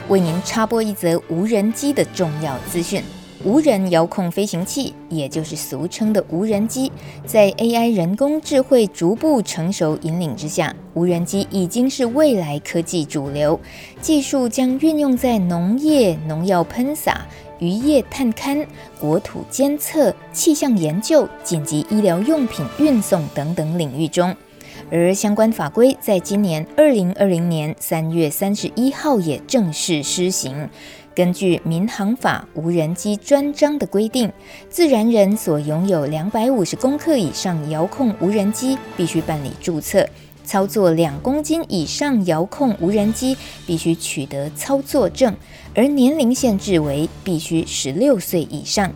[0.08, 3.04] 为您插播一则无人机的重要资讯。
[3.44, 6.92] 无人遥控飞行器，也就是俗称的无人机，
[7.26, 13.60] 在 AI 人工智慧逐步成熟引领之下，无人机已经是未来科技主流。
[14.02, 17.28] 技术将运用在农业、农药喷洒、
[17.60, 18.66] 渔业探勘、
[19.00, 24.36] 国土监测、气象研究、紧急医疗用品运送等等领域中。
[24.94, 30.70] 而相关法规在今年二零二零年三月三十一号也正式施行。
[31.16, 34.32] 根据《民航法》无人机专章的规定，
[34.70, 40.06] 自然人所拥有两百五十公克以上遥控无人机，必须办理注册；
[40.46, 45.36] 操作两公斤以上遥控无人机，必须取得操作证，
[45.74, 48.94] 而年龄限制为必须十六岁以上。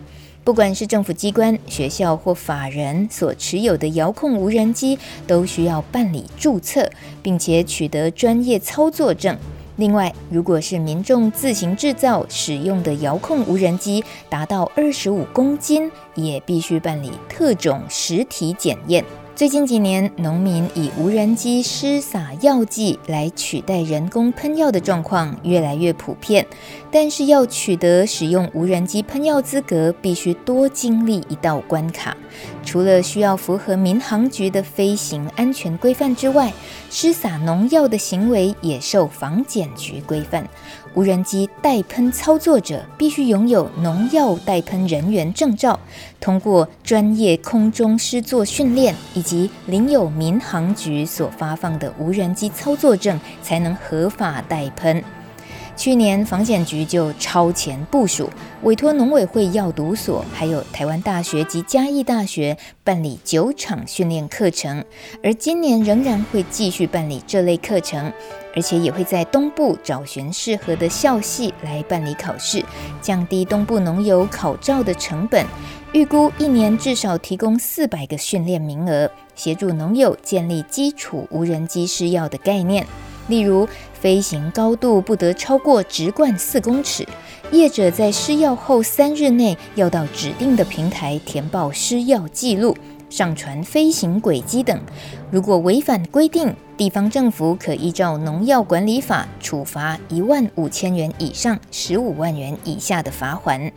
[0.48, 6.90] 不管是政府机关、学校或法人所持有的遥控无人机，都需要办理注册，
[7.22, 9.36] 并且取得专业操作证。
[9.76, 19.04] 另外，如果是民众自行制造使用的遥控无人机，达到二十五公斤，也必须办理特种实体检验。
[19.38, 26.44] 最近几年，农民以无人机施撒药剂来取代人工喷药的状况越来越普遍。
[26.90, 32.16] 但是，要取得使用无人机喷药资格，必须多经历一道关卡。
[32.64, 36.52] 除了需要符合民航局的飞行安全规范之外，
[36.90, 40.48] 施撒农药的行为也受防检局规范。
[40.98, 45.78] 无人机带喷操作者必须拥有农药带喷人员证照，
[46.18, 55.00] 通过专业空中施作训练，以及领有民航局所发放的无人机操作证，才能合法带喷。
[55.78, 58.28] 去年，防检局就超前部署，
[58.64, 64.84] 委托农委会药毒所，还有台湾大学及嘉义大学办理九场训练课程，
[65.22, 68.12] 而今年仍然会继续办理这类课程，
[68.56, 72.60] 而且也会在东部找寻适合的校系来办理考试，
[73.00, 75.46] 降低东部农友考照的成本。
[75.92, 82.84] 预估一年至少提供四百个训练名额，协助农友建立基础无人机施药的概念。
[83.28, 83.68] 例如，
[84.00, 87.06] 飞行高度不得超过直贯四公尺，
[87.50, 92.76] 业者在施药后三日内要到指定的平台填报施药记录，
[93.10, 94.80] 上传飞行轨迹等。
[95.32, 103.72] 如果违反规定，地方政府可依照农药管理法处罚一万五千元以上十五万元以下的罚款。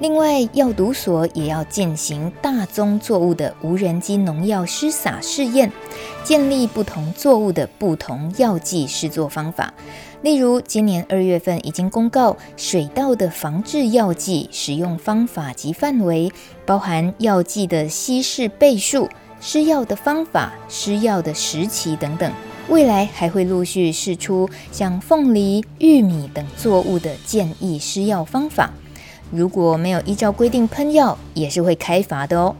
[0.00, 5.72] 另外，药毒所也要进行大宗作物的无人机农药施撒试验，
[6.22, 9.74] 建立不同作物的不同药剂施作方法。
[10.22, 16.30] 例如，今年二月份已经公告水稻的防治药剂使用方法及范围，
[16.64, 19.08] 包含药剂的稀释倍数、
[19.40, 22.32] 施药的方法、施药的时期等等。
[22.68, 28.70] 未来还会陆续试出像凤梨、玉米等作物的建议施药方法。
[29.30, 32.56] 如果没有依照规定喷药，也是会开罚的哦。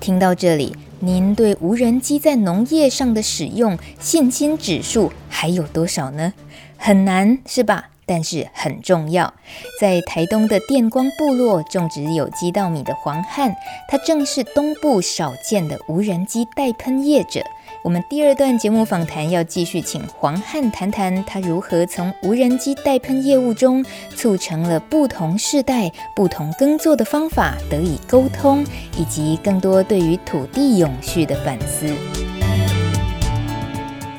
[0.00, 6.32] 听到这里，您对无人机在农业上的使用信心指数还有多少呢？
[6.76, 7.88] 很难是吧？
[8.06, 9.32] 但是很重要。
[9.80, 13.54] 在台东的电光部落种植有机稻米的黄汉，
[13.88, 17.44] 他正是东部少见的无人机代喷业者。
[17.82, 23.82] 我们第二段节目访谈要继续请黄汉谈谈他如何从无人机代喷业务中
[24.14, 28.62] 促成了不同世代、不同耕作的方法得以沟通，
[28.98, 31.86] 以及更多对于土地永续的反思。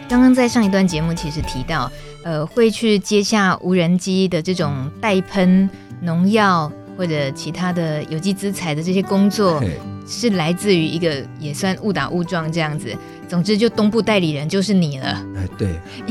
[0.10, 1.92] 刚刚在上一段节目其实提到，
[2.24, 5.70] 呃，会去接下无人机的这种代喷
[6.02, 9.62] 农药或者其他的有机资材的这些工作。
[10.08, 12.94] 是来自于一个也算误打误撞这样子。
[13.32, 15.26] 总之，就东部代理人就是你了。
[15.38, 15.70] 哎，对。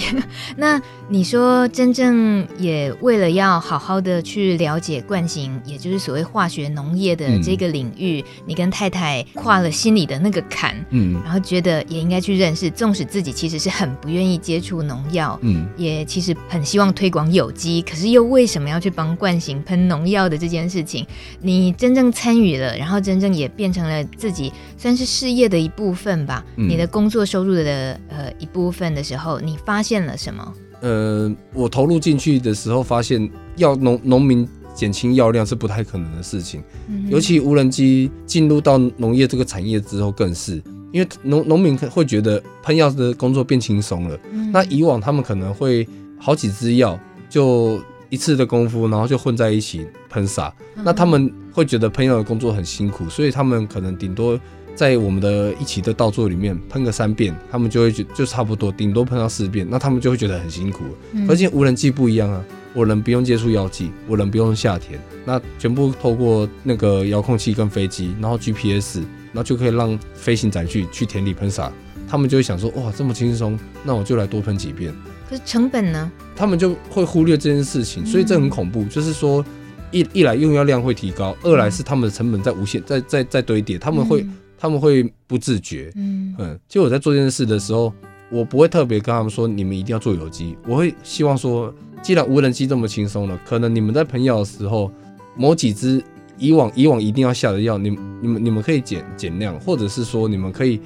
[0.56, 21.06] 那你说，真正也为了要好好的去了解惯性，也就是所谓化学农业的这个领域，嗯、你跟太太跨了心里的那个坎，嗯，然后觉得也应该去认识，纵使自己其实是很不愿意接触农药，嗯，也其实很希望推广有机，可是又为什么要去帮惯性喷农药的这件事情，
[21.42, 27.09] 你真正参与了，然后真正也变成了自己算是事业的一部分吧，嗯、你的工。
[27.10, 30.54] 做收入的呃一部分的时候，你发现了什么？
[30.80, 44.18] 呃，我投入进去的时候，发现要农农民减轻药量是不太可能的事情，嗯、尤其无人机进入到农业这个产业之后，更是因为农农民会觉得喷药的工作变轻松了。
[44.32, 45.86] 嗯、那以往他们可能会
[46.18, 54.40] 好几支药就一次的功夫，然后就混在一起喷洒，嗯、那他们会觉得喷药的工作很辛苦，所以他们可能顶多。
[54.80, 60.84] 在我们的一起的稻作里面喷个三遍，他们就会觉就差不多，顶多喷到四遍，那他们就会觉得很辛苦。
[61.12, 71.70] 嗯、而且无人机不一样啊，我人不用接触药剂，我人不用下田，那全部透过那个遥控器跟飞机，然后 GPS，然后就可以让飞行载具去田里喷洒。
[72.08, 74.94] 他们就会想说，哇，这么轻松，那我就来多喷几遍。
[75.28, 76.10] 可是成本呢？
[76.34, 78.80] 他们就会忽略这件事情，所以这很恐怖。
[78.84, 79.44] 嗯、就是说，
[79.90, 84.22] 一一来用药量会提高，二来是他们的成本在无限在在在堆叠，他们会。
[84.22, 86.34] 嗯他们会不自觉，嗯。
[86.38, 87.92] 嗯，就我在做这件事的时候，
[88.30, 94.92] 我不会特别跟他们说你们一定要做有机，我会希望说，既然无人机这么轻松了，可能你们在喷药的时候，
[95.34, 96.02] 某几支
[96.38, 100.78] 以往以往一定要下的药，你你们你们可以减减量，或者是说你们可以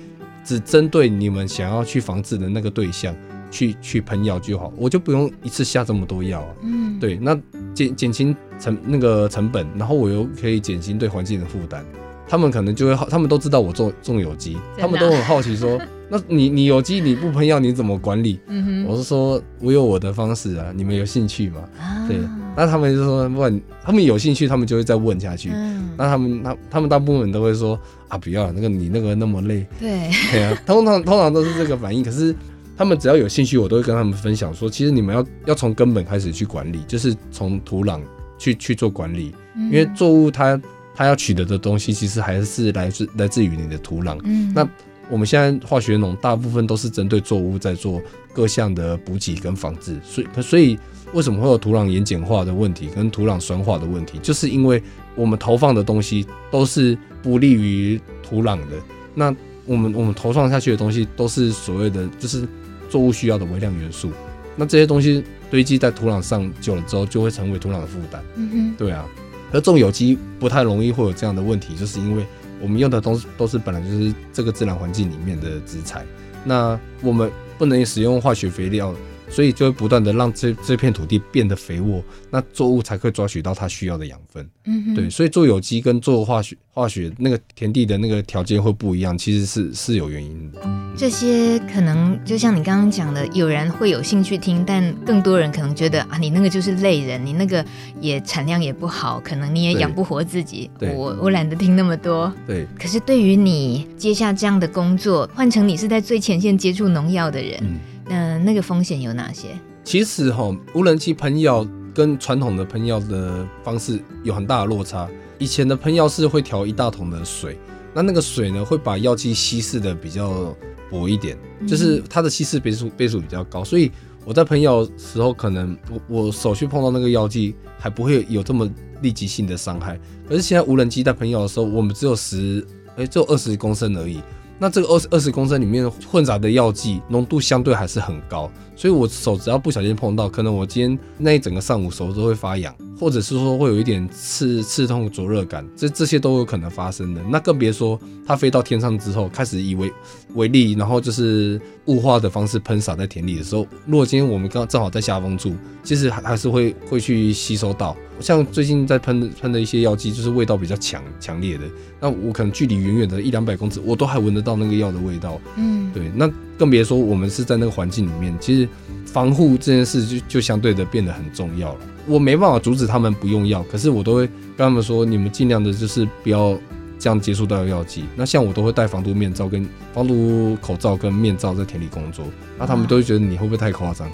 [0.44, 3.14] 只针对你们想要去防治的那个对象
[3.50, 7.38] 去去喷药就好，我就不用一次下这么多药啊，嗯，对，那
[7.74, 11.84] 减减轻成那个成本，然后我又可以减轻对环境的负担。
[12.26, 18.40] 他们可能就会好，他们都知道我种种有机，他们都很好奇说， 那你你有机你不喷药你怎么管理？
[18.46, 21.60] 嗯哼，我是说我有我的方式啊，你们有兴趣吗？
[21.78, 22.16] 啊、对，
[22.56, 25.50] 那他们就说问，他们有兴趣，他们就会再问下去。
[25.52, 29.66] 嗯、那他们他他们大部分都会说啊，不要那个你那个那么累。
[29.78, 32.02] 对， 对啊，通常通常都是这个反应。
[32.02, 32.34] 可是
[32.76, 38.00] 他们只要有兴趣，我都会跟他们分享说，其实你们要要从根本开始去管理，就是从土壤
[38.38, 40.58] 去去做管理，因为作物它。
[40.94, 44.18] 它要取得的东西，其实还是来自来自于你的土壤。
[44.24, 44.68] 嗯，那
[45.10, 48.00] 我们现在化学农大部分都是针对作物在做
[48.32, 50.78] 各项的补给跟防治，所以所以
[51.12, 54.82] 为什么会有土壤盐碱化的问题跟土壤酸化的问题，就是因为
[55.14, 58.76] 我们投放的东西都是不利于土壤的。
[59.14, 59.34] 那
[59.66, 62.48] 我们我们投放下去的东西都是所谓的就是
[62.88, 64.10] 作物需要的微量元素，
[64.56, 68.22] 那这些东西堆积在土壤上久了之后，就会成为土壤的负担。
[68.36, 69.06] 嗯哼，对啊。
[69.54, 72.26] 而种有机不太容易会有这样的问题，就是因为
[72.60, 76.04] 我们用的东西都是本来就是这个自然环境里面的植材，
[76.42, 78.92] 那我们不能使用化学肥料。
[79.28, 84.48] 所以就会不断的让这这片土地变得肥沃，那作物才可以抓取到它需要的养分。
[84.66, 90.60] 嗯哼，对，所以做有机跟做化学化学那个田地的那个条件会不一样，其实是是有原因的。
[90.96, 97.64] 这些可能就像你刚刚讲的，有人会有兴趣听，但更多人可能觉得啊，你那个就是累人，你那个
[98.00, 100.70] 也产量也不好，可能你也养不活自己。
[100.80, 102.32] 我我懒得听那么多。
[102.46, 102.66] 对。
[102.78, 107.58] 可是对于你接下这样的工作，换成你是在最前线接触农药的人。
[107.60, 109.58] 嗯嗯、呃，那个风险有哪些？
[109.82, 115.08] 其实哈，无人机喷药跟传统的喷药的方式有很大的落差。
[115.38, 117.58] 以前的喷药是会调一大桶的水，
[117.92, 120.54] 那那个水呢会把药剂稀释的比较
[120.90, 121.36] 薄一点，
[121.66, 123.64] 就是它的稀释倍数倍数比较高。
[123.64, 123.90] 所以
[124.24, 128.70] 我在喷药的时候，可能我我手去碰到那个药剂还不会有这么
[129.02, 129.98] 立即性的伤害。
[130.26, 134.20] 可是现在无人机在喷药的时候，我们只有十，哎，只有二十公升而已。
[134.58, 147.20] 那这个二十二十公升里面混杂的药剂浓度相对还是很高，所以我手只要不小心碰到，可能我今天那一整个上午手都会发痒，或者是说会有一点刺刺痛、灼热感，这这些都有可能发生的。
[147.30, 149.92] 那更别说它飞到天上之后，开始以为
[150.34, 157.96] 为例，然后就是雾化的方式喷洒在田里的时候，如果今天我们刚正好在下风处，其实还还是会会去吸收到。
[158.20, 161.64] 像最近在喷喷的一些药剂，就是味道比较强强烈的，
[162.00, 165.40] 那我可能距离远远的一两百公尺，我都还闻得到那个药的味道。
[165.56, 168.68] 嗯，对，那更别说我们是在那个环境里面，其实
[169.04, 171.80] 防护这件事就就相对的变得很重要了。
[172.06, 176.58] 我没办法阻止他们不用药，可是我都会跟他们说，你们尽量的就是不要
[176.98, 178.04] 这样接触到药剂。
[178.14, 182.24] 那像我都会戴防毒面罩、跟防毒口罩跟面罩在田里工作，
[182.58, 184.08] 那他们都会觉得你会不会太夸张？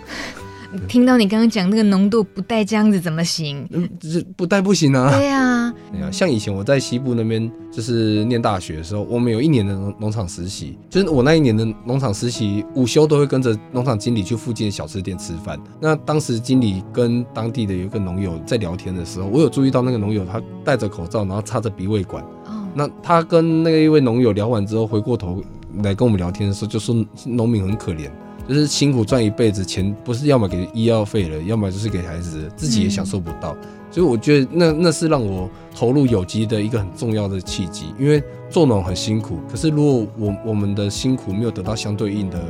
[0.89, 3.67] 听到你刚刚讲那个浓度不带这样子怎么行？
[3.71, 5.11] 嗯，这不带不行啊。
[5.16, 15.59] 对啊， 对啊，像以前我在西部那边就是念大学的时候，我们有一年的农农场实习，就是我那一年的农场实习，午休都会跟着农场经理去附近的小吃店吃饭。
[15.81, 22.23] 那当时经理跟当地的有一个农友在聊天的时候，我有注意到那个农友他戴着口罩，然后插着鼻胃管。
[22.47, 25.43] 哦，那他跟那一位农友聊完之后，回过头
[25.83, 26.95] 来跟我们聊天的时候，就说
[27.27, 28.09] 农民很可怜。
[28.51, 33.57] 就是辛苦赚一辈子钱，不是要么给医药费了，要么就是给孩子，自己也享受不到。
[33.62, 37.94] 嗯、所以我觉得那那是让我投入有机的一个很重要的契机。
[37.96, 38.20] 因为
[38.51, 42.44] 做农很辛苦，可是如果我我们的辛苦没有得到相对应的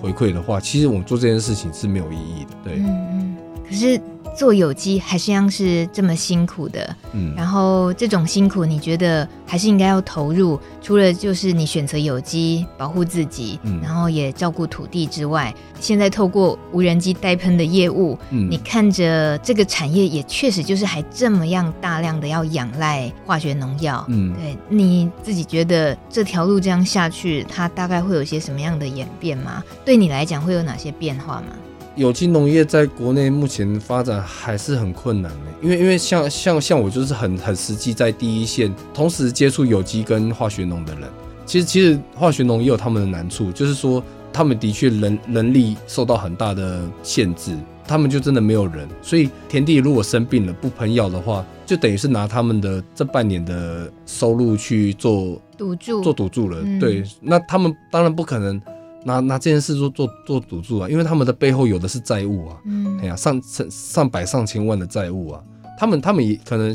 [0.00, 2.50] 回馈的话，其实我们做这件事情是没有意义的。
[2.64, 2.82] 对。
[3.72, 4.00] 可是。
[4.34, 10.58] 做有机还是一样是这么辛苦的，嗯，然后这种辛苦你觉得还是应该要投入？
[10.80, 29.62] 除了就是你选择有机保护自己，嗯，然后也照顾土地之外，现在透过无人机代喷的业务，嗯，你看着这个产业也确实就是还这么样大量的要仰赖化学农药，嗯，对，你自己觉得这条路这样下去，它大概会有些什么样的演变吗？
[29.84, 31.48] 对你来讲会有哪些变化吗？
[31.94, 41.02] 有机农业在国内目前发展还是很困难的，因为因为像像像我就是很很实际在第一线，同时接触有机跟化学农的人。
[41.44, 47.54] 其实其实化学农也有他们的难处，就是说他们的确人人力受到很大的限制，
[47.86, 56.62] 他们就真的没有人，所以田地如果生病了不喷药的话，就等于是拿他们的这半年的收入去做赌注，做赌注了。
[56.80, 58.58] 对，那他们当然不可能。
[59.04, 65.42] 拿拿这件事做做做赌注啊，因为他们的背后有的是债务啊，嗯，哎呀，上上上百上千万的债务啊，
[65.78, 66.74] 他们他们也可能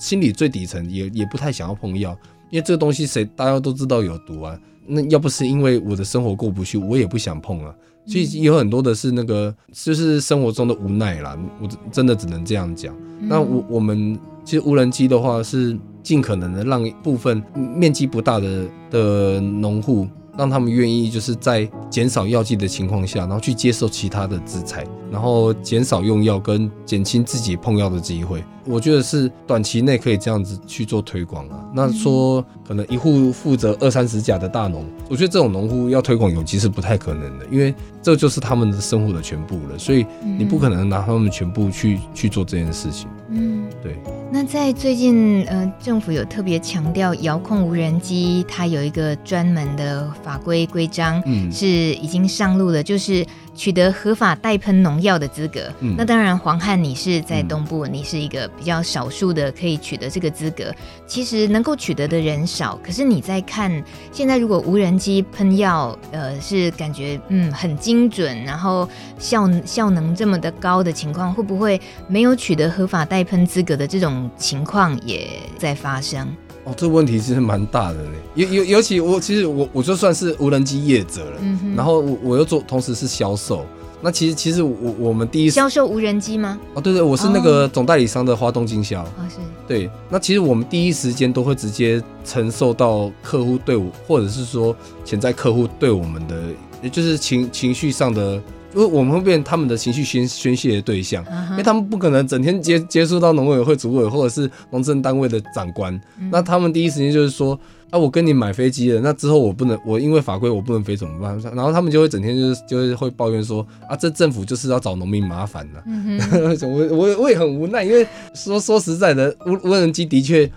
[0.00, 2.16] 心里最底层也也不太想要碰药，
[2.50, 7.74] 因为这个东西谁大家都知道有毒啊，那要不是因为我的生活过不去，我也不想碰啊，
[8.06, 12.94] 所以有很多的是那个就是生活中的无奈啦，我真的只能这样讲。
[13.20, 20.08] 那我我们其实无人机的话是尽可能的让一部分面积不大的的农户。
[20.38, 28.42] 让他们愿意就是在减少药剂的情况下，然后去接受其他的制裁，然后减少用药跟减轻自己碰药的机会。
[28.64, 31.64] 我觉得是短期内可以这样子去做推广啊。
[31.72, 43.08] 那说可能一户负责二三十甲的大农，我觉得这种农户要推广有机是不太可能的，因为这就是他们的生活的全部了，所以你不可能拿他们全部去去做这件事情。
[43.30, 43.96] 嗯，对。
[44.30, 53.24] 那在最近，呃，政府有特别强调，遥控无人机它有一个专门的法规规章，嗯，是已经上路了，就是。
[53.58, 60.72] 取得合法代喷农药的资格，嗯，那当然，黄汉你是在东部，嗯，你是一个比较少数的可以取得这个资格。
[61.08, 63.82] 其实能够取得的人少，可是你在看
[64.12, 68.88] 现在，如果无人机喷药，呃，是感觉嗯很精准，然后
[69.18, 75.28] 效效能这么的高的情况，会不会没有取得合法代喷资格的这种情况也
[75.58, 76.32] 在发生？
[76.68, 78.10] 哦，这个问题其实蛮大的呢。
[78.34, 83.64] 尤尤尤其我其实我我就算是无人机业者了，嗯哼，然后我我又做同时是销售。
[84.00, 86.56] 那其实其实我我们第一销售无人机吗？
[86.74, 89.02] 哦，对对，我是那个总代理商的花东经销。
[89.02, 89.36] 哦，是。
[89.66, 96.36] 对，那其实我们第一时间都会直接承受到客户对我，或者是说潜在客户对我们的，
[96.82, 98.40] 也就是情情绪上的。
[98.74, 105.98] 因为我们会变他们的情绪宣宣泄的对象，因为他们不可能整天接接触到农委会主委或者是农政单位的长官，
[106.30, 107.58] 那他们第一时间就是说，
[107.90, 111.40] 啊，我跟你买飞机了，那之后我不能，我因为法规我不能飞怎么办？
[111.54, 115.80] 然后他们就会整天就是就是会抱怨说，啊，这政府就是要找农民麻烦呢。
[116.62, 120.50] 我我我也很无奈，因为说说实在的，无无人机的确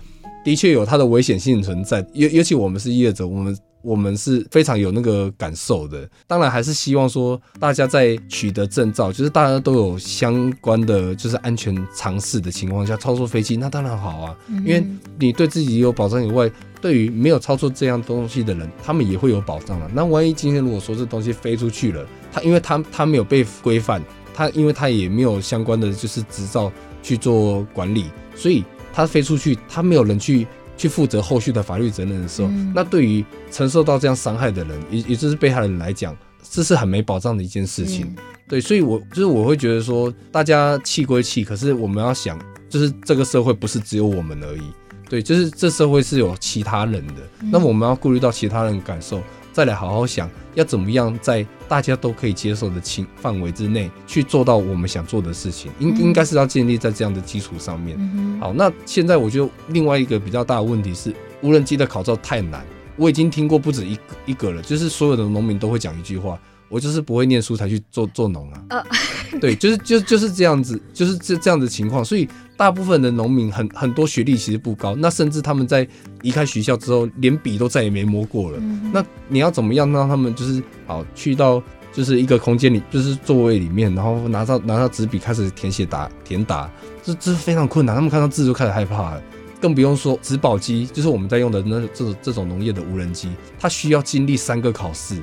[0.44, 3.56] 的确有它的危险性存在，尤尤其我们是业者，我们。
[3.82, 14.84] 我们是非常有那个感受的，当然还是希望说大家在取得证照，就是大家都有相关的就是安全常识的情况下操作飞机，那当然好啊，因为
[15.18, 19.90] 你对自己有保障以外，对于没有操作这样东西的人，他们也会有保障啊。
[19.92, 24.02] 那万一今天如果说这东西飞出去了，他因为他他没有被规范，
[24.32, 26.72] 他因为他也没有相关的就是执照
[27.02, 30.46] 去做管理，所以他飞出去，他没有人去。
[30.76, 36.16] 去负责后续的法律责任的时候，嗯、那对于承受到这样伤害的人，也也就是被害人来讲，
[36.50, 38.06] 这是很没保障的一件事情。
[38.06, 38.16] 嗯、
[38.48, 44.62] 对，所以我就是我会觉得说，大家气归气，可是我们要想，就是这个社会不是只有我们而已。
[45.08, 49.22] 对，就是这社会是有其他人的，嗯、那么我们要顾虑到其他人感受。
[49.52, 57.98] 再来好好想，要怎么样在大家都可以接受的情范围之内去做到我们想做的事情，应应该是要建立在这样的基础上面。
[58.40, 62.64] 好，那现在我觉得另外一个比较大的问题是，无人机的考照太难，
[62.96, 66.38] 我已经听过不止一一个了，就是所有的农民都会讲一句话。
[66.72, 68.82] 我就是不会念书才去做做农啊，呃、
[69.38, 75.86] 对，就是就就是这样子，就是这这样的情况，所以大部分的农民很很多学历其实不高，那甚至他们在
[76.22, 78.58] 离开学校之后，连笔都再也没摸过了。
[78.58, 81.62] 嗯、那你要怎么样让他们就是好去到
[81.92, 86.70] 就是一个空间里，就是座位里面，然后拿到拿到纸笔开始填写答填答，
[87.02, 89.22] 这这是非常困难，他们看到字就开始害怕了。
[89.62, 95.22] 更不用说植保机，就是我们在用的那这种这种农业的无人机，它需要经历三个考试。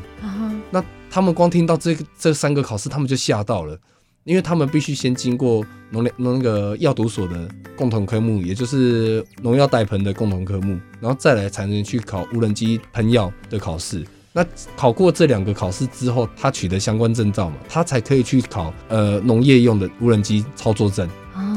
[0.71, 0.81] 那
[1.11, 3.77] 他们光听到这个这三个考试，他们就吓到了，
[4.23, 14.05] 因为他们必须先经过农粮那个药毒所的共同科目，也就是农药带喷的共同科目，然后再来才能去考无人机喷药的考试。
[14.31, 14.45] 那
[14.77, 21.09] 考过这两个考试之后，他取得相关证照嘛，他才可以去考呃农业用的无人机操作证。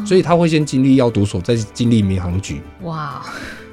[0.04, 2.60] 所以他会先经历药毒所，再经历民航局。
[2.82, 3.22] 哇，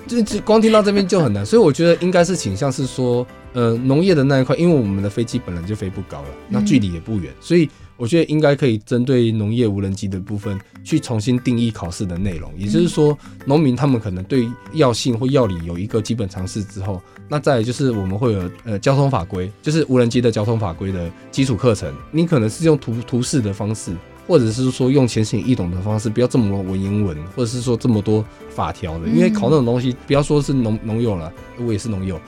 [0.08, 1.46] 就就光听到这边就很难。
[1.46, 12.52] 所以我觉得应该是倾向是说，呃，农业的那一块，因为我们的飞机本来就飞不高了，那距离也不远，所以我觉得应该可以针对农业无人机的部分去重新定义考试的内容。
[12.58, 21.94] 也就是说，农民他们可能对药性或药理有一个基本常识之后，那再来就是我们会有呃交通法规，就是无人机的交通法规的基础课程。
[22.12, 23.92] 你可能是用图图示的方式。
[24.30, 31.34] 或者是说用浅显易懂的方式，不要这么多文言文，或者是说这么多法条的，因为考那种东西，不要说是农农友了，
[31.66, 32.22] 我也是农友，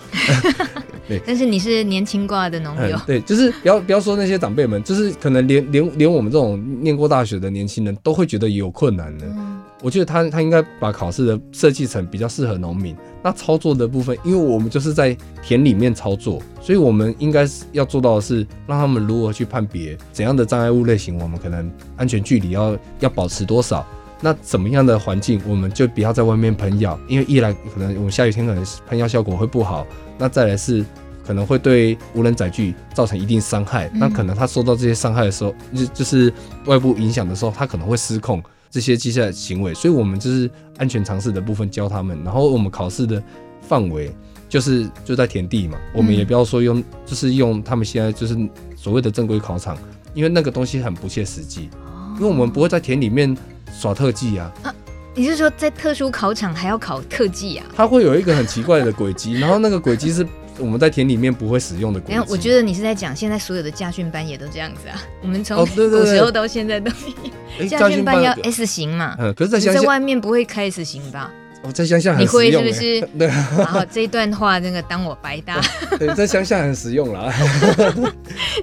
[1.07, 1.21] 对。
[1.27, 9.27] 但是你是年轻挂的农友，对，就是不要不要说那些长辈们，就是可能连连连我们这种念过大学的年轻人都会觉得有困难的。
[9.27, 9.50] 嗯
[9.81, 12.95] 我觉得他他应该把考试的设计成比较适合农民。
[13.23, 23.85] 那操作的部分，因为我们就是在田里面操作，所以我们应该是要做到的是让他们如何去判别怎样的障碍物类型，我们可能安全距离要要保持多少。
[24.23, 29.85] 那怎么样的环境，我们就不要在外面喷药，因为一来可能我们下雨天可能喷药效果会不好，
[30.17, 30.85] 那再来是
[31.25, 33.89] 可能会对无人载具造成一定伤害。
[33.95, 36.31] 那可能他受到这些伤害的时候，就就是
[36.65, 38.41] 外部影响的时候，他可能会失控。
[38.71, 43.21] 这些接下来行为，所以我们就是安全常识的部分教他们，然后我们考试的
[43.61, 44.11] 范围
[44.47, 48.37] 就是就在田地嘛，我们也不要说用，就是用他们现在就是
[48.77, 49.77] 所谓的正规考场，
[50.13, 51.69] 因为那个东西很不切实际，
[52.15, 53.37] 因为我们不会在田里面
[53.77, 54.51] 耍特技啊。
[54.63, 54.73] 啊，
[55.13, 57.65] 你是说在特殊考场还要考特技啊？
[57.75, 60.25] 它会有一个很奇怪的轨迹，然后那个轨迹是。
[60.61, 62.01] 我们在田里面不会使用的。
[62.07, 65.01] 没有，我觉得你是在讲现在所有的驾训班也都这样子啊。
[65.21, 66.91] 我们从古时候到现在都
[67.59, 69.15] 一样，驾训班要 S 型嘛。
[69.19, 71.31] 嗯，可是在乡下，在外面不会开 S 型吧？
[71.63, 72.63] 哦，在乡下很实用。
[72.63, 73.01] 你会是不是？
[73.19, 73.27] 对。
[73.27, 75.61] 然后这一段话，那个当我白搭。
[75.99, 77.31] 对，在乡下很实用啦。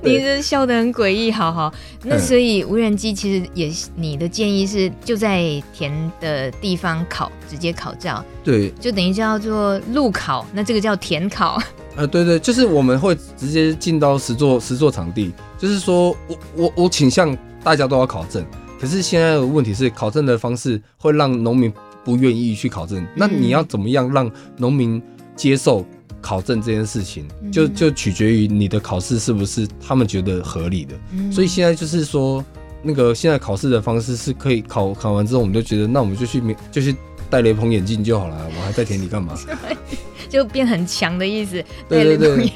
[0.02, 1.72] 你这笑得很诡异，好好。
[2.02, 8.24] 那所以无人机其实也，你的建议是就在田的地方考，直接考照。
[8.42, 8.70] 对。
[8.80, 11.62] 就等于叫做路考，那这个叫田考。
[11.98, 18.46] 呃，对对，就是我们会直接进到实作实作场地，就是说我我我倾向大家都要考证，
[18.80, 21.72] 可是现在的问题是考证的方式会让农民
[22.04, 25.02] 不愿意去考证，那你要怎么样让农民
[25.34, 25.84] 接受
[26.22, 30.94] 考证这件事情，就就取决于你的考试是不是他们觉得合理的，
[31.32, 32.44] 所以现在就是说
[32.80, 36.40] 那个现在考试的方式是可以考考完之后，我们就觉得那我们就去
[36.70, 36.94] 就去
[37.30, 39.34] 戴雷朋眼镜就好了，我还在田里干嘛？
[40.28, 41.52] 就变很强的意思，
[41.88, 42.52] 对对对，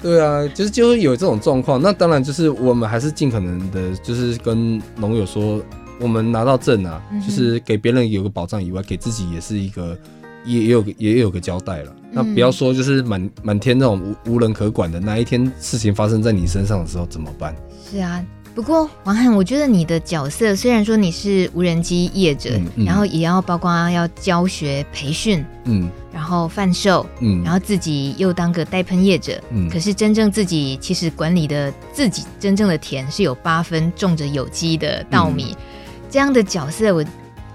[0.00, 1.82] 对啊，就是就会有这种状况。
[1.82, 5.60] 那当然就是我们还是尽可能的，就是跟农友说，
[5.98, 9.98] 我们拿到证啊，嗯、就是给别人有个保障以外，给自己也是一个
[10.44, 11.92] 也也有也有个交代了。
[11.96, 17.52] 嗯、那不要说就是满满天那种无无人可管的，哪一天事情发生在你身上的时候怎么办？
[17.90, 18.24] 是啊。
[18.54, 35.64] 不过王翰，我觉得你的角色虽然说你是无人机业者，嗯嗯、然后也要包括要教学培训，嗯，然后贩售，嗯，然后自己又当个带喷业者，嗯，可是真正自己其实管理的自己真正的田是有八分种着有机的稻米，嗯、
[36.10, 37.04] 这样的角色，我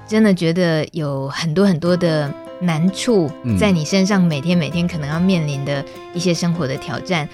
[0.07, 3.29] 真的觉得有很多很多的难处
[3.59, 5.83] 在你身上，每天每天可能要面临的
[6.13, 7.27] 一些生活的挑战。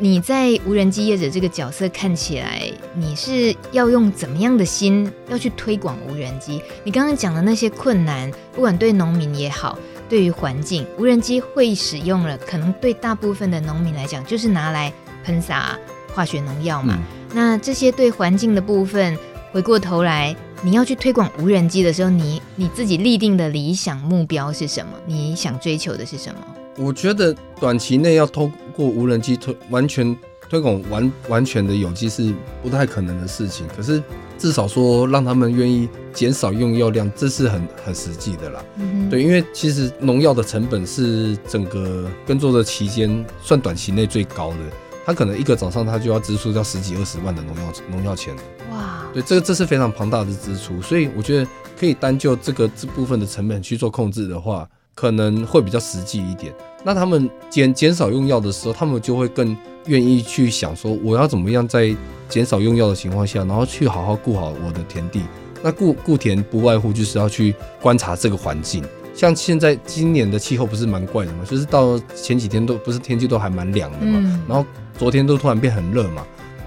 [0.00, 6.60] 你在无人机业者这个角色看起来，你是要用怎么样的心要去推广无人机？
[6.82, 9.78] 你刚刚讲的那些困难，不管对农民也好，
[10.08, 14.92] 对于环境，无人机会使用了，可能对大部分的农民来讲，就是拿来
[15.24, 15.78] 喷洒
[16.12, 16.98] 化学农药嘛。
[16.98, 19.16] 嗯、那这些对环境的部分，
[19.52, 24.92] 回过头来，你要去推广无人机的时候，你你自己立定的理想目标是什么？
[25.06, 26.40] 你想追求的是什么？
[26.76, 30.16] 我觉得短期内要透过无人机推完全
[30.48, 34.02] 推广完完全的有机是不太可能的事情，可是
[34.38, 38.64] 至少说让他们愿意减少用药量，这是很很实际的啦。
[38.76, 44.58] 嗯，对，因为其实农药的成本是整个耕作的期间算短期内最高的，
[45.06, 48.34] 他可能一个早上他就要支出掉十几二十万的农药农药钱。
[48.70, 51.46] 哇，对，这个这是非常庞大的支出，所以我觉得
[51.78, 56.54] 可以单就这个这部分的成本去做控制的话，可能会比较实际一点。
[56.82, 61.94] 那他们减减少用药的时候，他们就会更愿意去想说，我要怎么样在
[62.28, 65.22] 减少用药的情况下，然后去好好顾好我的田地。
[65.62, 68.84] 那顾顾田不外乎就是要去观察这个环境。
[69.14, 74.66] 像现在今年的气候不是蛮怪的嘛，就是到前几天都不是天气都还蛮凉的嘛，然后
[74.98, 76.26] 昨天都突然变很热嘛。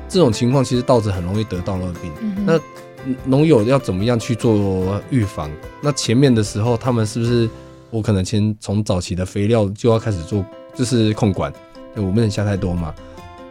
[0.09, 2.11] 这种情况其实稻子很容易得稻热病。
[2.45, 2.59] 那
[3.25, 5.51] 农友要怎么样去做预防？
[5.81, 7.47] 那前面的时候他们是不是？
[7.89, 11.51] 我可能先从早期的肥料就要开始做，就是控管，
[11.95, 12.93] 对，我不能下太多嘛。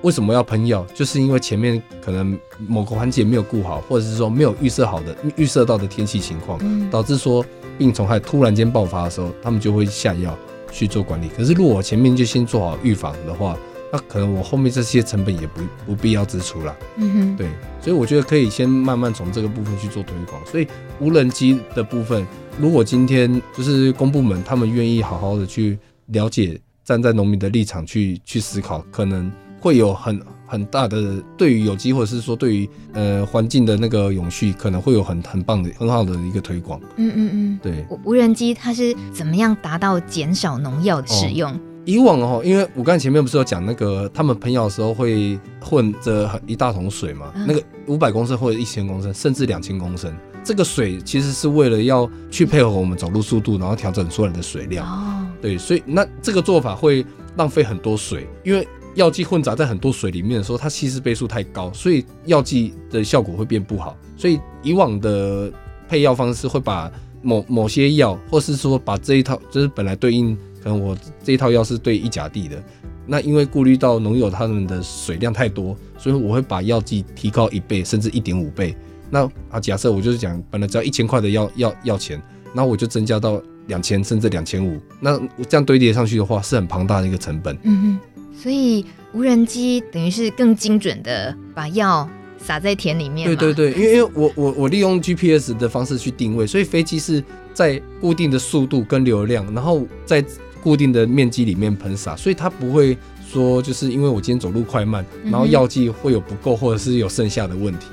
[0.03, 0.87] 为什么要喷药？
[0.95, 6.61] 就是因为前面可能某个环节没有顾好，或者是说没有预设好的预设到的天气情况，
[6.91, 7.45] 导致说
[7.79, 10.37] 病虫害突然间爆发的时候，他们就会下药
[10.71, 11.29] 去做管理。
[11.37, 13.57] 可是如果我前面就先做好预防的话，
[13.91, 16.77] 那可能我后面这些成本也不不必要支出了。
[16.97, 17.49] 嗯哼，对，
[17.81, 20.41] 所以我觉得可以先慢慢从这个部分去做推广。
[20.45, 20.69] 所以
[21.01, 22.27] 无人机的部分。
[22.59, 29.31] 如果今天就是公部门，他们愿意好好的去了解，站在农民的立场去去思考，可能
[29.61, 36.81] 会有很很大的对于有机或者是说对于呃环境的那个永续，可能会有很很棒的很好的一个推广。
[36.97, 37.85] 嗯嗯嗯，对。
[38.05, 41.53] 无人机它是怎么样达到减少农药的使用？
[41.53, 50.11] 哦，以往哦，因为我刚才前面不是有讲那个他们喷药的时候会混着一大桶水嘛，嗯，那个五百公升或者一千公升，甚至两千公升。
[50.47, 54.87] 这个水其实是为了要去配合我们走路速度，然后调整出来的水量。
[54.87, 57.05] 哦，对，所以那这个做法会
[57.37, 63.97] 浪费很多水，因为药剂混杂在很多水里面的时候，它稀释倍数太高，所以药剂的效果会变不好。
[64.17, 65.53] 所以以往的
[65.89, 66.89] 配药方式会把
[67.23, 72.63] 某某些药，或是说把这一套，就是本来对应可能我这一套药是对一甲地的，
[73.05, 78.77] 那因为顾虑到农友他们的水量太多，所以我会把药剂提高一倍甚至一点五倍。
[79.11, 82.21] 那啊，假设我就是讲，本来只要一千块的药药药钱，
[82.53, 87.57] 那我就增加到两千甚至两千五，那这样堆叠上去的话，是很庞大的一个成本。
[87.63, 87.99] 嗯哼，
[88.41, 93.27] 所以无人机等于是更精准的把药撒在田里面。
[93.27, 97.23] 对对对，因为因为我我我利用 GPS 的方式去定位，所以飞机是
[97.55, 100.25] 在固定的速度跟流量，然后在
[100.63, 107.87] 固定的面积里面喷洒，所以它不会说就是因为我今天走路快慢，然后药剂会有不够或者是有剩下的问题。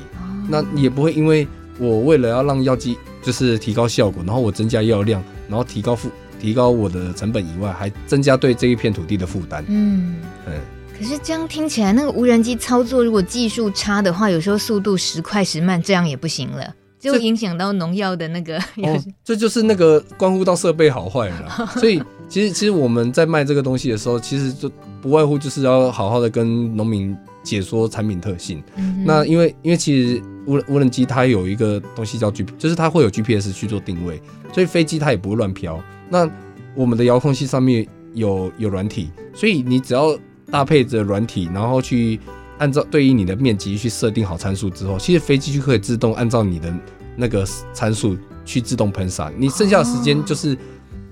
[0.49, 1.47] 那也不会因为
[1.79, 9.63] 我为了要让药剂就是提高效果，然后我增加药量，然后提高负提高我的成本以外，还增加对这一片土地的负担。
[9.67, 10.15] 嗯
[10.45, 10.53] 嗯。
[10.95, 18.57] 可是这样听起来，那个无人机操作如果技术差的话，有时候速度时快时慢，这样也不行了，就影响到农药的那个。
[18.83, 21.67] 哦，这就是那个关乎到设备好坏了。
[21.79, 24.69] 所以其实其实我们在卖这个东西的时候，其实就
[25.01, 28.63] 不外乎就是要好好的跟农民解说产品特性。
[28.77, 30.23] 嗯、那因为因为其实。
[30.45, 34.21] 无人无人机它有一个东西叫 G，就是它会有 GPS 去做定位，
[34.51, 35.81] 所以飞机它也不会乱飘。
[36.09, 36.29] 那
[36.75, 40.19] 我们的遥控器上面有有软体，所以你只要
[40.51, 42.19] 搭配着软体，然后去
[42.57, 46.73] 按照对应你的面积去设定好参数之后，其实飞机就可以自动按照你的
[47.15, 49.31] 那个参数去自动喷洒。
[49.37, 50.57] 你剩下的时间就是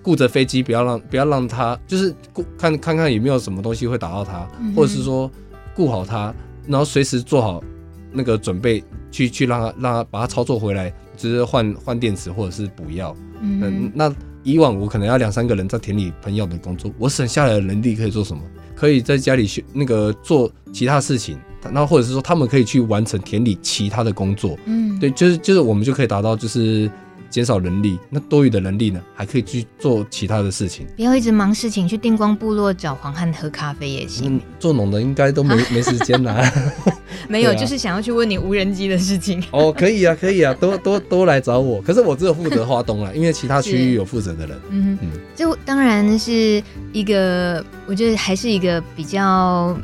[0.03, 5.31] 顾着飞机，不要让不要让它就是顾看看看有没有什么东西会打到它，或者是说
[5.75, 6.33] 顾好它，
[6.67, 7.63] 然后随时做好
[8.11, 8.83] 那个准备。
[9.13, 13.13] 去去让它让它把它操作回来，就是换换电池或者是补药。
[13.41, 14.09] 嗯，那
[14.41, 18.41] 以往我可能要两三个人在田里喷药的工作，我省下来的人力可以做什么？
[18.73, 21.37] 可以在家里去那个做其他事情，
[21.71, 24.57] 那或者是说他们可以去完成田里其他的工作。
[24.63, 26.89] 嗯，对，就是就是我们就可以达到就是。
[27.31, 30.85] 减少人力，那多余的人力呢，还可以去做其他的事情。
[30.97, 34.35] 不要一直忙事情，去定光部落找黄汉喝咖啡也行。
[34.35, 36.51] 嗯，做农的应该都没 没时间啦。
[37.29, 39.41] 没有，啊、就是想要去问你无人机的事情。
[39.51, 41.81] 哦，可以啊，可以啊，都都都来找我。
[41.81, 44.59] 可是我只有负责花东了，因为其他区域有负责的人。
[44.69, 46.61] 嗯嗯，这当然是
[46.91, 49.77] 一个，我觉得还是一个比较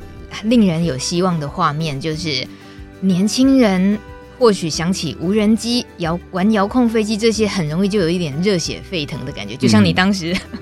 [0.44, 2.46] 令人有希望的画面，就是
[3.00, 3.98] 年轻人。
[4.38, 10.60] 或许想起无人机、遥玩遥控飞机这些，很容易就有一点热血沸腾的感觉，就像你当时，嗯、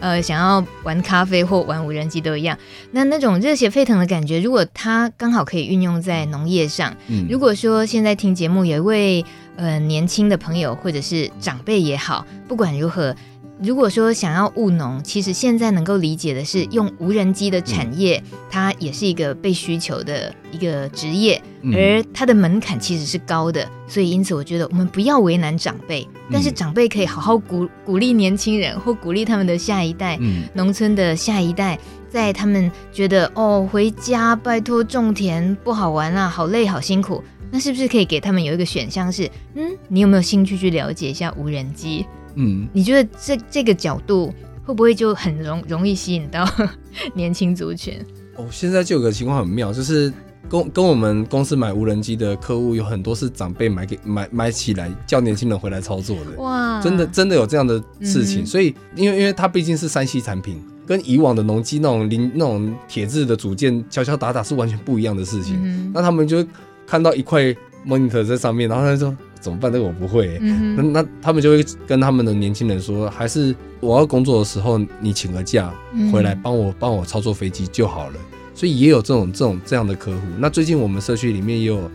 [0.16, 2.56] 呃，想要玩咖啡或玩无人机都一样。
[2.92, 9.24] 那那种热血沸腾的感觉，如果它刚好可以运用在农业上，嗯、如果说现在听节目有一位
[9.56, 13.14] 呃年轻的朋友或者是长辈也好，不管如何。
[13.60, 23.68] 如果说想要务农，其实现在能够理解的是，用无人机的产业，嗯、它也是一个被需求的一个职业，嗯、而它的门槛其实是高的。
[23.88, 31.76] 所以，因此我觉得我们不要为难长辈，但是长辈可以好好鼓鼓励年轻人，或鼓励他们的下一代，嗯、农村的下一代，
[32.08, 42.06] 在他们觉得哦，回家拜托种田不好玩啊，好累好辛苦，那是不是可以给他们有一个选项是，嗯，你有没有兴趣去了解一下无人机？
[42.40, 44.32] 嗯，你觉得这这个角度
[44.64, 46.48] 会不会就很容容易吸引到
[47.14, 47.94] 年轻族群？
[48.36, 50.12] 哦，现在就有个情况很妙，就是
[50.48, 56.40] 跟跟我们公司买无人机的客户有很多是长辈买给买买起来叫年轻人回来操作的。
[56.40, 58.44] 哇，真的真的有这样的事情。
[58.44, 65.58] 嗯、所以因为因为它毕竟是 3C 产品，跟以往的农机那种零那种铁质的组件敲敲打打是完全不一样的事情。
[65.60, 66.46] 嗯、那他们就
[66.86, 67.42] 看到一块
[67.84, 69.16] monitor 在上面，然后他就说。
[69.40, 69.72] 怎么办？
[69.72, 70.38] 这个我不会、欸。
[70.40, 75.72] 嗯、那那他们就会跟他们的年轻人说，还是我要工作的时候，你请个假
[76.12, 78.16] 回来帮我帮我操作飞机就好了。
[78.54, 80.20] 所以也有这种这种这样的客户。
[80.38, 81.90] 那最近我们社区里面也有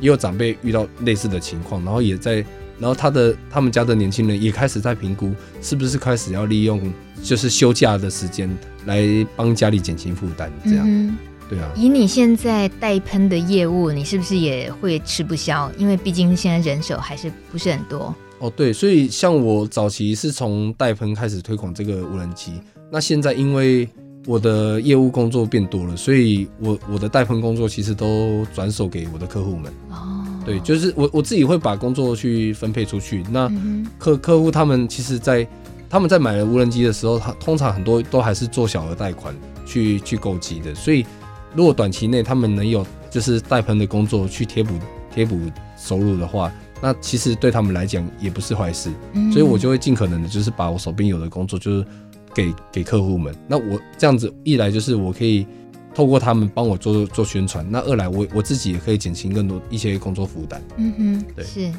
[0.00, 2.44] 也有长辈遇到类似的情况，然后也在，
[2.80, 5.32] 然后他的他们家的年轻人也开始在评估，
[5.62, 6.80] 是不是开始要利用
[7.22, 8.50] 就是休假的时间
[8.86, 9.04] 来
[9.36, 10.84] 帮家里减轻负担，这样。
[10.86, 11.16] 嗯
[11.48, 15.70] 对啊，以你现在代喷的业务，你是不是也会吃不消？
[15.78, 18.14] 因为毕竟现在人手还是不是很多。
[18.38, 22.52] 哦，对，所以像我早期是从代喷开始推广这个无人机，
[22.92, 23.88] 那现在因为
[24.26, 29.72] 我的业务工作变多了，所以我我的代喷工作其实都转手给我的客户们。
[29.90, 33.24] 哦，对，就是我我自己会把工作去分配出去。
[33.30, 33.50] 那
[33.98, 35.50] 客客户他们其实在，在
[35.88, 39.34] 他们在买了无人机的时候，他通常很多都还是做小额贷款
[39.66, 41.06] 去去购机的，所以。
[41.54, 44.74] 如果短期内他们能有就是代喷的工作去贴补
[45.12, 45.38] 贴补
[45.76, 48.90] 收入的话，那其实对他们来讲也不是坏事。
[49.14, 51.86] 嗯、所以我就会尽可能的，就是把我手边有的工作就是
[52.34, 53.34] 给给客户们。
[53.46, 55.46] 那我这样子一来就是我可以
[55.94, 60.62] 透过他们帮我做做宣传，那二来我我自己也可以减轻更多一些工作负担。
[60.76, 61.72] 嗯哼，对，是。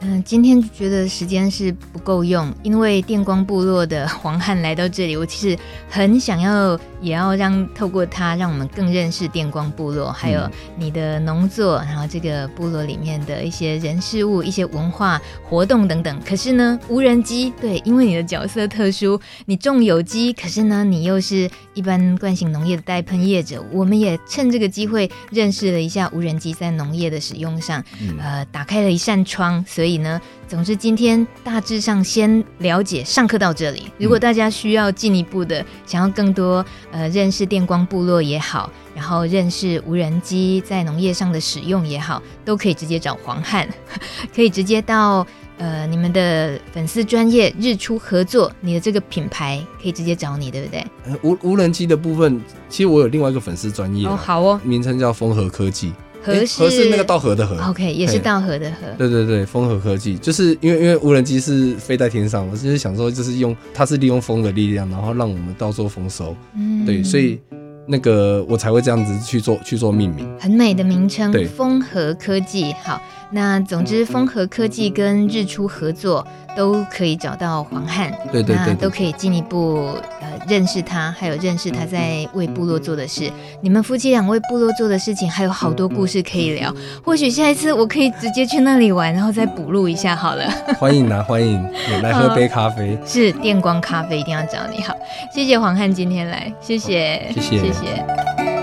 [0.00, 16.20] 嗯，今天觉得时间是不够用，因为电光部落的黄汉来到这里，我其实很想要，也要让透过他，让我们更认识电光部落，还有你的农作，然后这个部落里面的一些人事物、一些文化活动等等。
[16.26, 27.82] 可是呢，无人机，对，因为你的角色特殊，你种有机，可是呢，你又是一般惯性农业的代喷业者，我们也趁这个机会认识了一下无人机在农业的使用上，
[28.20, 29.85] 呃，打开了一扇窗，所以。
[29.86, 33.84] 所以呢，总之今天大致上先了解上课到这里。
[33.98, 43.68] 如果大家需要进一步的，想要更多呃认识电光部落也好，然后认识无人机在农业上的使用也好，都可以直接找黄汉，
[44.34, 45.24] 可以直接到
[45.58, 50.84] 呃你们的粉丝专业日出合作，你的这个品牌可以直接找你，对不对？
[51.22, 55.92] 无无人机的部分，其实我有另外一个粉丝专业哦，好哦，名称叫风和科技。
[56.26, 58.76] 禾是，是那个稻禾的禾，OK，也是稻禾的禾。
[58.98, 66.36] 对对对，风和科技，就是因为因为无人机是飞在天上，我就是想说，就是用它是利用风的力量，然后让我们稻作丰收。
[66.54, 67.38] 嗯，对，所以
[67.86, 72.72] 那个我才会这样子去做去做命名，很美的名称，对，风禾科技。
[72.82, 73.00] 好，
[73.30, 76.26] 那总之风和科技跟日出合作。
[76.56, 83.30] 都可以找到黄汉，对对对，对，都可以进一步呃认识他，还有认识他在为部落做的事。
[83.60, 86.74] 你们夫妻俩为部落做的事情还有好多故事可以聊。
[87.04, 90.50] 或许下一次我可以直接去那里玩，然后再补录一下好了。
[90.78, 91.62] 欢迎啊，欢迎
[92.02, 92.98] 来喝杯咖啡。
[93.04, 94.82] 是电光咖啡，一定要找你。
[94.82, 94.96] 好，
[95.30, 98.55] 谢谢黄汉今天来，谢谢，谢谢，谢谢。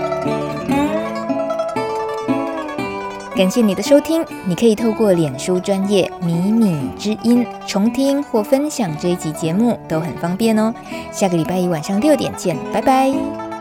[3.36, 10.72] 感谢你的收听，你可以透过脸书专业米米之音重听或分享这一集节目，都很方便哦。
[11.10, 13.53] 下个礼拜一晚上六点见，拜拜。